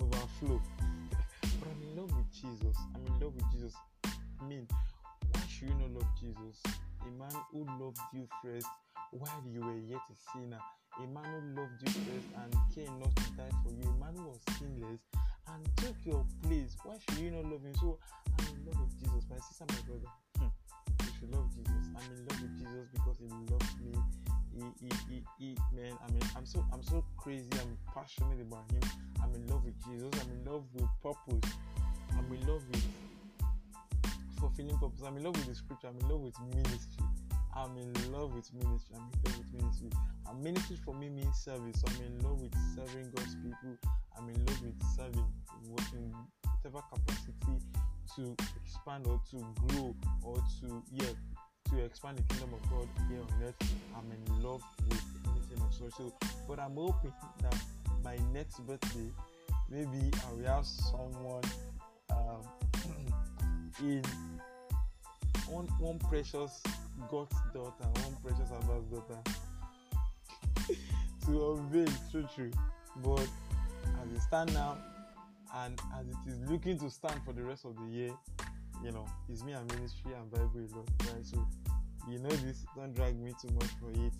overflow. 0.00 0.60
but 1.42 1.68
I'm 1.68 1.82
in 1.90 1.96
love 1.96 2.16
with 2.16 2.32
Jesus. 2.32 2.76
I'm 2.94 3.06
in 3.06 3.20
love 3.20 3.34
with 3.34 3.50
Jesus. 3.52 3.74
I 4.40 4.44
mean, 4.44 4.66
why 5.32 5.40
should 5.48 5.68
you 5.68 5.74
not 5.74 5.90
love 5.90 6.08
Jesus? 6.20 6.62
A 7.02 7.10
man 7.18 7.32
who 7.52 7.66
loved 7.80 7.98
you 8.14 8.28
first 8.42 8.66
while 9.12 9.44
you 9.46 9.60
were 9.60 9.78
yet 9.78 10.00
a 10.10 10.16
sinner. 10.32 10.58
A 11.00 11.06
man 11.06 11.24
who 11.24 11.60
loved 11.60 11.80
you 11.80 11.88
first 11.88 12.28
and 12.36 12.52
came 12.74 12.98
not 12.98 13.14
to 13.16 13.30
die 13.36 13.56
for 13.64 13.70
you. 13.70 13.88
Who 14.16 14.28
was 14.28 14.40
sinless 14.58 15.00
and 15.48 15.76
took 15.76 15.96
your 16.04 16.24
place. 16.42 16.76
Why 16.84 16.96
should 16.98 17.18
you 17.18 17.30
not 17.30 17.44
love 17.44 17.62
him? 17.62 17.74
So 17.80 17.98
I'm 18.38 18.44
in 18.56 18.66
love 18.66 18.80
with 18.80 18.92
Jesus, 19.00 19.24
my 19.30 19.36
sister, 19.36 19.64
my 19.68 19.80
brother. 19.88 20.12
Hmm. 20.36 20.52
You 21.00 21.10
should 21.18 21.32
love 21.32 21.48
Jesus. 21.56 21.84
I'm 21.96 22.12
in 22.12 22.20
love 22.28 22.40
with 22.42 22.54
Jesus 22.60 22.86
because 22.92 23.16
he 23.20 23.28
loves 23.48 23.72
me. 23.80 23.92
He, 24.52 24.60
he, 24.84 24.90
he, 25.08 25.24
he, 25.38 25.56
man. 25.72 25.96
I 26.04 26.10
mean, 26.12 26.22
I'm 26.36 26.44
so, 26.44 26.64
I'm 26.72 26.82
so 26.82 27.04
crazy. 27.16 27.48
I'm 27.60 27.76
passionate 27.94 28.40
about 28.40 28.70
him. 28.70 28.84
I'm 29.22 29.34
in 29.34 29.46
love 29.46 29.64
with 29.64 29.80
Jesus. 29.84 30.10
I'm 30.20 30.28
in 30.28 30.44
love 30.44 30.64
with 30.74 30.88
purpose. 31.02 31.50
I'm 32.12 32.28
in 32.32 32.46
love 32.46 32.62
with 32.68 32.84
fulfilling 34.38 34.76
purpose. 34.76 35.00
I'm 35.06 35.16
in 35.16 35.24
love 35.24 35.36
with 35.36 35.46
the 35.46 35.54
scripture. 35.54 35.88
I'm 35.88 35.98
in 36.00 36.08
love 36.08 36.20
with 36.20 36.36
ministry. 36.54 37.01
I'm 37.54 37.76
in 37.76 37.92
love 38.12 38.34
with 38.34 38.52
ministry. 38.54 38.96
I'm 38.96 39.08
in 39.12 39.20
love 39.24 39.38
with 39.38 39.62
ministry. 39.62 39.90
And 40.28 40.42
ministry 40.42 40.76
for 40.84 40.94
me 40.94 41.08
means 41.10 41.36
service. 41.36 41.82
I'm 41.86 42.06
in 42.06 42.18
love 42.22 42.40
with 42.40 42.54
serving 42.74 43.10
God's 43.14 43.36
people. 43.36 43.76
I'm 44.16 44.28
in 44.28 44.46
love 44.46 44.62
with 44.62 44.82
serving 44.96 45.26
in 45.94 46.14
whatever 46.62 46.84
capacity 46.92 47.32
to 48.16 48.36
expand 48.64 49.06
or 49.06 49.20
to 49.30 49.36
grow 49.68 49.94
or 50.22 50.36
to 50.36 50.82
yeah 50.92 51.06
to 51.70 51.84
expand 51.84 52.18
the 52.18 52.22
kingdom 52.34 52.54
of 52.54 52.70
God 52.70 52.88
here 53.08 53.20
on 53.20 53.42
earth. 53.44 53.74
I'm 53.96 54.10
in 54.10 54.42
love 54.42 54.62
with 54.88 55.02
anything 55.28 55.64
of 55.64 55.72
such. 55.72 55.92
So, 55.96 56.12
but 56.46 56.58
I'm 56.58 56.74
hoping 56.74 57.12
that 57.42 57.56
my 58.04 58.18
next 58.32 58.58
birthday, 58.66 59.08
maybe 59.70 60.10
I 60.26 60.32
will 60.32 60.46
have 60.46 60.66
someone 60.66 61.44
um, 62.10 62.42
in 63.80 64.02
one 65.52 65.66
one 65.78 65.98
precious 65.98 66.62
God's 67.10 67.36
daughter, 67.52 67.84
one 68.04 68.16
precious 68.24 68.50
Abba's 68.50 68.84
daughter 68.86 69.18
to 71.26 71.52
unveil 71.52 71.92
true 72.10 72.28
true. 72.34 72.50
But 73.02 73.28
as 74.02 74.12
it 74.14 74.20
stand 74.22 74.54
now 74.54 74.78
and 75.56 75.80
as 75.98 76.06
it 76.06 76.32
is 76.32 76.50
looking 76.50 76.78
to 76.78 76.90
stand 76.90 77.20
for 77.24 77.32
the 77.32 77.42
rest 77.42 77.64
of 77.64 77.76
the 77.76 77.86
year, 77.86 78.12
you 78.84 78.92
know, 78.92 79.06
it's 79.28 79.42
me 79.44 79.52
and 79.52 79.70
ministry 79.74 80.12
and 80.18 80.30
Bible 80.30 80.50
alone. 80.56 80.86
Right? 81.00 81.24
So 81.24 81.46
you 82.08 82.18
know 82.18 82.30
this, 82.30 82.64
don't 82.76 82.94
drag 82.94 83.18
me 83.18 83.32
too 83.40 83.52
much 83.54 83.70
for 83.80 83.90
it. 83.90 84.12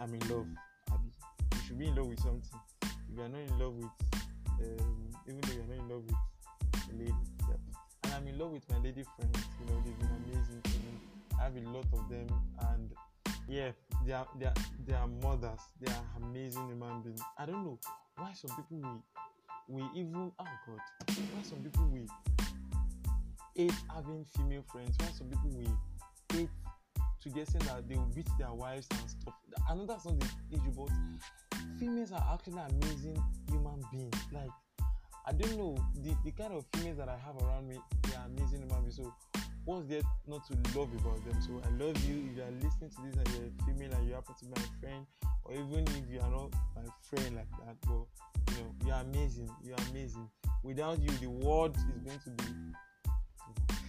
I'm 0.00 0.12
in 0.12 0.20
love. 0.28 0.46
Abby. 0.90 1.10
You 1.52 1.60
should 1.66 1.78
be 1.78 1.86
in 1.88 1.94
love 1.94 2.06
with 2.06 2.20
something. 2.20 2.60
If 2.82 3.16
you 3.16 3.22
are 3.22 3.28
not 3.28 3.40
in 3.40 3.58
love 3.58 3.74
with 3.74 3.90
um, 4.62 5.12
even 5.28 5.40
though 5.40 5.52
you're 5.54 5.64
not 5.64 5.78
in 5.78 5.88
love 5.88 6.02
with 6.06 6.90
a 6.90 6.98
lady, 6.98 7.14
yeah. 7.48 7.56
And 8.04 8.12
I'm 8.14 8.26
in 8.26 8.38
love 8.38 8.50
with 8.50 8.68
my 8.70 8.78
lady 8.78 9.04
friends, 9.16 9.38
you 9.60 9.66
know, 9.66 9.82
they've 9.84 9.98
been 9.98 10.08
amazing. 10.24 10.62
I 11.42 11.46
have 11.46 11.56
a 11.56 11.68
lot 11.70 11.84
of 11.92 12.08
them 12.08 12.26
and 12.70 12.92
yeah, 13.48 13.72
they 14.06 14.12
are 14.12 14.28
they 14.38 14.46
are 14.46 14.54
they 14.86 14.94
are 14.94 15.08
mothers, 15.08 15.58
they 15.80 15.90
are 15.90 16.04
amazing 16.22 16.68
human 16.68 17.02
beings. 17.02 17.20
I 17.36 17.46
don't 17.46 17.64
know 17.64 17.80
why 18.16 18.32
some 18.32 18.54
people 18.54 19.02
we 19.68 19.82
we 19.82 20.00
even 20.00 20.30
oh 20.38 20.44
god, 20.66 20.78
why 21.08 21.42
some 21.42 21.58
people 21.58 21.88
we 21.92 22.06
hate 23.56 23.74
having 23.92 24.24
female 24.36 24.62
friends. 24.70 24.96
Why 25.00 25.08
some 25.18 25.26
people 25.26 25.50
will 25.50 25.78
hate 26.32 26.48
saying 27.24 27.64
that 27.66 27.88
they 27.88 27.96
will 27.96 28.12
beat 28.14 28.28
their 28.38 28.52
wives 28.52 28.86
and 28.92 29.10
stuff. 29.10 29.34
I 29.68 29.74
know 29.74 29.84
that's 29.84 30.04
not 30.06 30.20
the 30.20 30.26
issue, 30.52 30.70
but 30.76 30.90
females 31.76 32.12
are 32.12 32.24
actually 32.32 32.62
amazing 32.70 33.20
human 33.50 33.82
beings. 33.90 34.14
Like 34.32 34.50
I 35.26 35.32
don't 35.32 35.58
know 35.58 35.76
the, 35.96 36.14
the 36.24 36.30
kind 36.30 36.52
of 36.52 36.64
females 36.72 36.98
that 36.98 37.08
I 37.08 37.16
have 37.16 37.36
around 37.42 37.66
me, 37.66 37.78
they 38.02 38.14
are 38.14 38.26
amazing 38.26 38.60
human 38.60 38.82
beings. 38.82 38.96
So 38.96 39.12
what's 39.64 39.86
there 39.86 40.02
not 40.26 40.46
to 40.46 40.78
love 40.78 40.90
about 40.94 41.24
them? 41.24 41.40
So 41.40 41.60
I 41.64 41.70
love 41.82 41.96
you. 42.04 42.28
If 42.30 42.36
you 42.36 42.42
are 42.42 42.50
listening 42.62 42.90
to 42.90 43.02
this 43.02 43.16
and 43.16 43.28
you're 43.34 43.46
a 43.46 43.64
female 43.66 43.98
and 43.98 44.08
you 44.08 44.14
happen 44.14 44.34
to 44.38 44.44
be 44.44 44.50
my 44.50 44.62
friend, 44.80 45.06
or 45.44 45.54
even 45.54 45.86
if 45.88 46.10
you 46.10 46.20
are 46.20 46.30
not 46.30 46.52
my 46.74 46.82
friend 47.02 47.36
like 47.36 47.50
that, 47.64 47.76
but 47.82 48.54
you 48.54 48.62
know, 48.62 48.74
you're 48.86 48.96
amazing. 48.96 49.50
You're 49.64 49.76
amazing. 49.90 50.28
Without 50.62 51.00
you, 51.00 51.10
the 51.20 51.30
world 51.30 51.76
is 51.76 52.00
going 52.04 52.20
to 52.20 52.30
be 52.30 52.44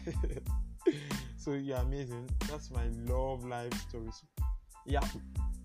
so 1.38 1.54
you're 1.54 1.78
amazing. 1.78 2.30
That's 2.50 2.72
my 2.72 2.86
love 3.06 3.46
life 3.46 3.74
story. 3.90 4.10
So, 4.12 4.46
yeah, 4.86 5.00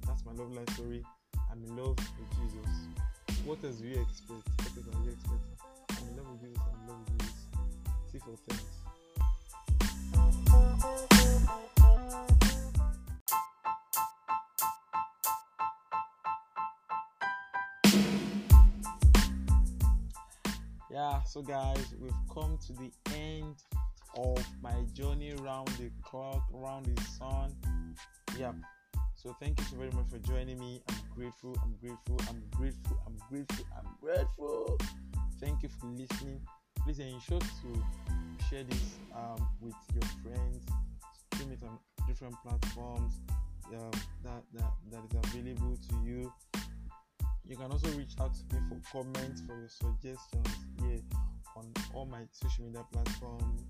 that's 0.07 0.25
my 0.25 0.33
love 0.33 0.53
life 0.53 0.71
story. 0.75 1.03
I'm 1.51 1.65
in 1.65 1.77
love 1.77 1.97
with 1.97 2.31
Jesus. 2.39 2.89
What 3.45 3.65
else 3.65 3.77
do 3.77 3.89
you 3.89 4.01
expect? 4.01 4.31
What 4.31 4.77
else 4.77 4.97
do 4.97 5.05
you 5.05 5.11
expect? 5.11 5.28
So 21.29 21.43
guys, 21.43 21.95
we've 22.01 22.11
come 22.33 22.59
to 22.67 22.73
the 22.73 22.91
end 23.15 23.57
of 24.17 24.43
my 24.63 24.73
journey 24.95 25.35
around 25.39 25.69
the 25.79 25.91
clock, 26.03 26.43
around 26.55 26.87
the 26.87 27.03
sun. 27.03 27.55
Yeah. 28.39 28.53
So 29.15 29.37
thank 29.39 29.59
you 29.61 29.67
so 29.67 29.77
very 29.77 29.91
much 29.91 30.07
for 30.11 30.19
joining 30.19 30.59
me. 30.59 30.81
I'm 30.89 30.97
grateful. 31.15 31.55
I'm 31.63 31.75
grateful. 31.83 32.19
I'm 32.31 32.43
grateful. 32.57 32.99
I'm 33.07 33.17
grateful. 33.29 33.67
I'm 33.77 33.89
grateful. 34.01 34.79
Thank 35.39 35.63
you 35.63 35.69
for 35.69 35.87
listening. 35.89 36.41
Please 36.83 36.99
ensure 36.99 37.41
to 37.41 37.83
share 38.49 38.65
this 38.65 38.95
um, 39.15 39.47
with 39.61 39.75
your 39.93 40.09
friends. 40.23 40.65
Stream 41.35 41.53
it 41.53 41.63
on 41.63 41.79
different 42.07 42.37
platforms 42.43 43.21
um, 43.67 43.91
that, 44.25 44.43
that 44.55 44.73
that 44.91 45.01
is 45.05 45.31
available 45.35 45.77
to 45.91 45.97
you. 46.07 46.33
You 47.49 47.57
can 47.57 47.73
also 47.73 47.89
reach 47.97 48.13
out 48.21 48.35
to 48.35 48.55
me 48.55 48.61
for 48.69 49.03
comments 49.03 49.41
for 49.41 49.57
your 49.59 49.69
suggestions 49.69 50.49
here 50.83 51.01
on 51.57 51.73
all 51.95 52.05
my 52.05 52.21
social 52.31 52.65
media 52.65 52.85
platforms. 52.93 53.63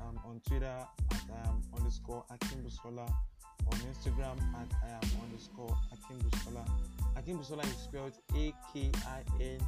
Um, 0.00 0.18
on 0.26 0.40
Twitter 0.46 0.66
at 0.66 1.22
I 1.32 1.48
am 1.48 1.62
underscore 1.76 2.24
Akinbusola, 2.30 3.08
on 3.08 3.78
Instagram 3.88 4.36
at 4.60 4.68
I 4.84 4.90
am 4.90 5.22
underscore 5.24 5.74
Akinbusola. 5.94 6.68
Akim 7.16 7.38
Busola 7.38 7.64
is 7.64 7.76
spelled 7.76 8.12
A 8.34 8.52
K 8.72 8.90
I 9.06 9.42
N 9.42 9.58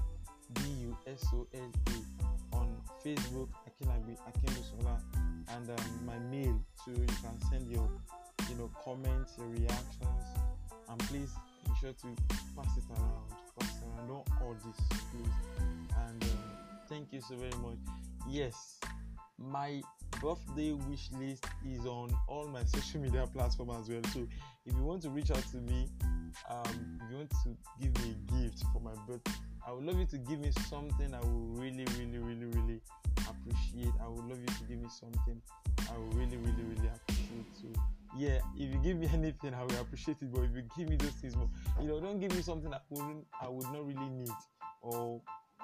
B 0.55 0.61
U 0.83 0.97
S 1.07 1.25
O 1.33 1.47
L 1.55 1.71
A. 1.89 2.57
On 2.57 2.69
Facebook, 3.05 3.49
Akinabi 3.67 4.17
Akinbusola, 4.29 5.01
and 5.57 5.71
um, 5.71 6.07
my 6.07 6.19
mail 6.31 6.61
too. 6.85 6.93
You 6.93 7.07
can 7.07 7.41
send 7.51 7.71
your 7.71 7.89
you 8.49 8.55
know 8.57 8.71
comments, 8.85 9.33
your 9.39 9.49
reactions, 9.49 10.25
and 10.89 10.99
please 11.01 11.31
ensure 11.69 11.93
to 11.93 12.23
pass 12.57 12.77
it 12.77 12.85
around. 12.91 13.31
Pass 13.59 13.77
it 13.77 13.85
around. 13.85 14.09
Don't 14.09 14.29
hold 14.41 14.57
this, 14.59 14.99
please. 15.11 15.33
And 16.09 16.23
um, 16.23 16.31
thank 16.89 17.13
you 17.13 17.21
so 17.21 17.37
very 17.37 17.51
much. 17.63 17.79
Yes, 18.29 18.79
my 19.39 19.83
birthday 20.21 20.73
wish 20.73 21.11
list 21.19 21.45
is 21.67 21.87
on 21.87 22.15
all 22.29 22.47
my 22.49 22.65
social 22.75 23.01
media 23.01 23.27
platforms 23.33 23.73
as 23.83 23.89
well. 23.89 24.03
So 24.13 24.27
if 24.67 24.75
you 24.75 24.83
want 24.83 25.03
to 25.03 25.11
reach 25.11 25.31
out 25.31 25.45
to 25.53 25.59
me, 25.59 25.89
um, 26.51 27.01
if 27.03 27.11
you 27.11 27.17
want 27.19 27.31
to 27.31 27.57
give 27.81 28.05
me 28.05 28.15
a 28.15 28.33
gift 28.33 28.65
for 28.73 28.81
my 28.81 28.95
birthday, 29.07 29.33
I 29.67 29.73
would 29.73 29.85
love 29.85 29.99
you 29.99 30.07
to 30.07 30.19
give 30.19 30.41
me 30.41 30.51
something 30.69 31.15
I 31.15 31.21
will 31.21 31.49
really, 31.57 31.87
really, 31.99 32.19
really, 32.19 32.47
really 32.47 32.81
appreciate. 33.29 33.93
I 34.03 34.09
would 34.09 34.25
love 34.25 34.39
you 34.41 34.47
to 34.47 34.65
give 34.69 34.79
me 34.79 34.89
something 34.89 35.41
I 35.91 35.99
will 35.99 36.11
really, 36.19 36.37
really, 36.37 36.63
really 36.63 36.89
appreciate 36.89 37.47
too. 37.61 37.73
Yeah, 38.17 38.39
if 38.57 38.73
you 38.73 38.79
give 38.83 38.97
me 38.97 39.09
anything, 39.13 39.55
I 39.55 39.63
will 39.63 39.81
appreciate 39.81 40.19
it. 40.21 40.33
But 40.33 40.43
if 40.43 40.55
you 40.55 40.63
give 40.77 40.89
me 40.89 40.97
those 40.97 41.13
things 41.13 41.35
you 41.81 41.89
know, 41.89 42.01
don't 42.01 42.21
give 42.21 42.35
me 42.35 42.43
something 42.43 42.73
I 42.73 42.79
wouldn't, 42.89 43.27
I 43.41 43.49
would 43.49 43.65
not 43.65 43.85
really 43.87 44.09
need, 44.11 44.31
or 44.83 45.21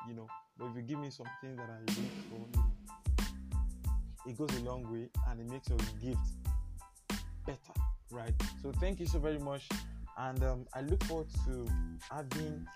you 0.09 0.15
know, 0.15 0.27
but 0.59 0.67
if 0.67 0.77
you 0.77 0.83
give 0.83 0.99
me 0.99 1.11
something 1.11 1.57
that 1.57 1.69
I 1.71 1.81
need 1.87 2.11
for, 2.29 2.37
you 2.37 2.57
know, 2.57 2.73
it 4.27 4.37
goes 4.37 4.51
a 4.61 4.65
long 4.65 4.91
way 4.93 5.09
and 5.29 5.41
it 5.41 5.49
makes 5.51 5.69
your 5.69 5.79
gift 6.03 6.21
better, 7.47 7.59
right? 8.11 8.35
So 8.63 8.73
thank 8.73 9.01
you 9.01 9.07
so 9.07 9.19
very 9.19 9.39
much, 9.39 9.69
and 10.19 10.43
um, 10.43 10.67
I 10.75 10.81
look 10.81 11.03
forward 11.05 11.29
to 11.47 11.69
having 12.11 12.67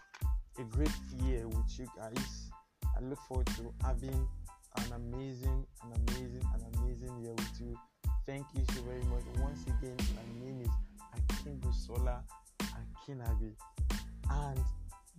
a 0.59 0.63
great 0.65 0.91
year 1.25 1.49
with 1.49 1.79
you 1.79 1.87
guys. 1.97 2.51
I 2.97 3.03
look 3.03 3.19
forward 3.27 3.47
to 3.57 3.73
having 3.85 4.29
an 4.77 4.93
amazing, 4.93 5.67
an 5.83 5.93
amazing, 6.09 6.43
an 6.55 6.79
amazing 6.79 7.19
year 7.23 7.33
with 7.33 7.61
you. 7.61 7.77
Thank 8.27 8.47
you 8.55 8.65
so 8.75 8.81
very 8.83 9.03
much. 9.05 9.23
Once 9.39 9.63
again, 9.65 9.97
my 10.17 10.45
name 10.47 10.63
is 10.63 10.71
Akinbusola 11.15 12.23
Akinabi, 12.59 13.53
and 14.31 14.61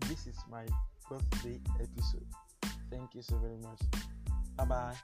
this 0.09 0.25
is 0.25 0.37
my 0.49 0.65
birthday 1.07 1.59
episode. 1.79 2.25
Thank 2.89 3.13
you 3.13 3.21
so 3.21 3.37
very 3.37 3.57
much. 3.57 3.79
Bye 4.57 4.65
bye. 4.65 4.95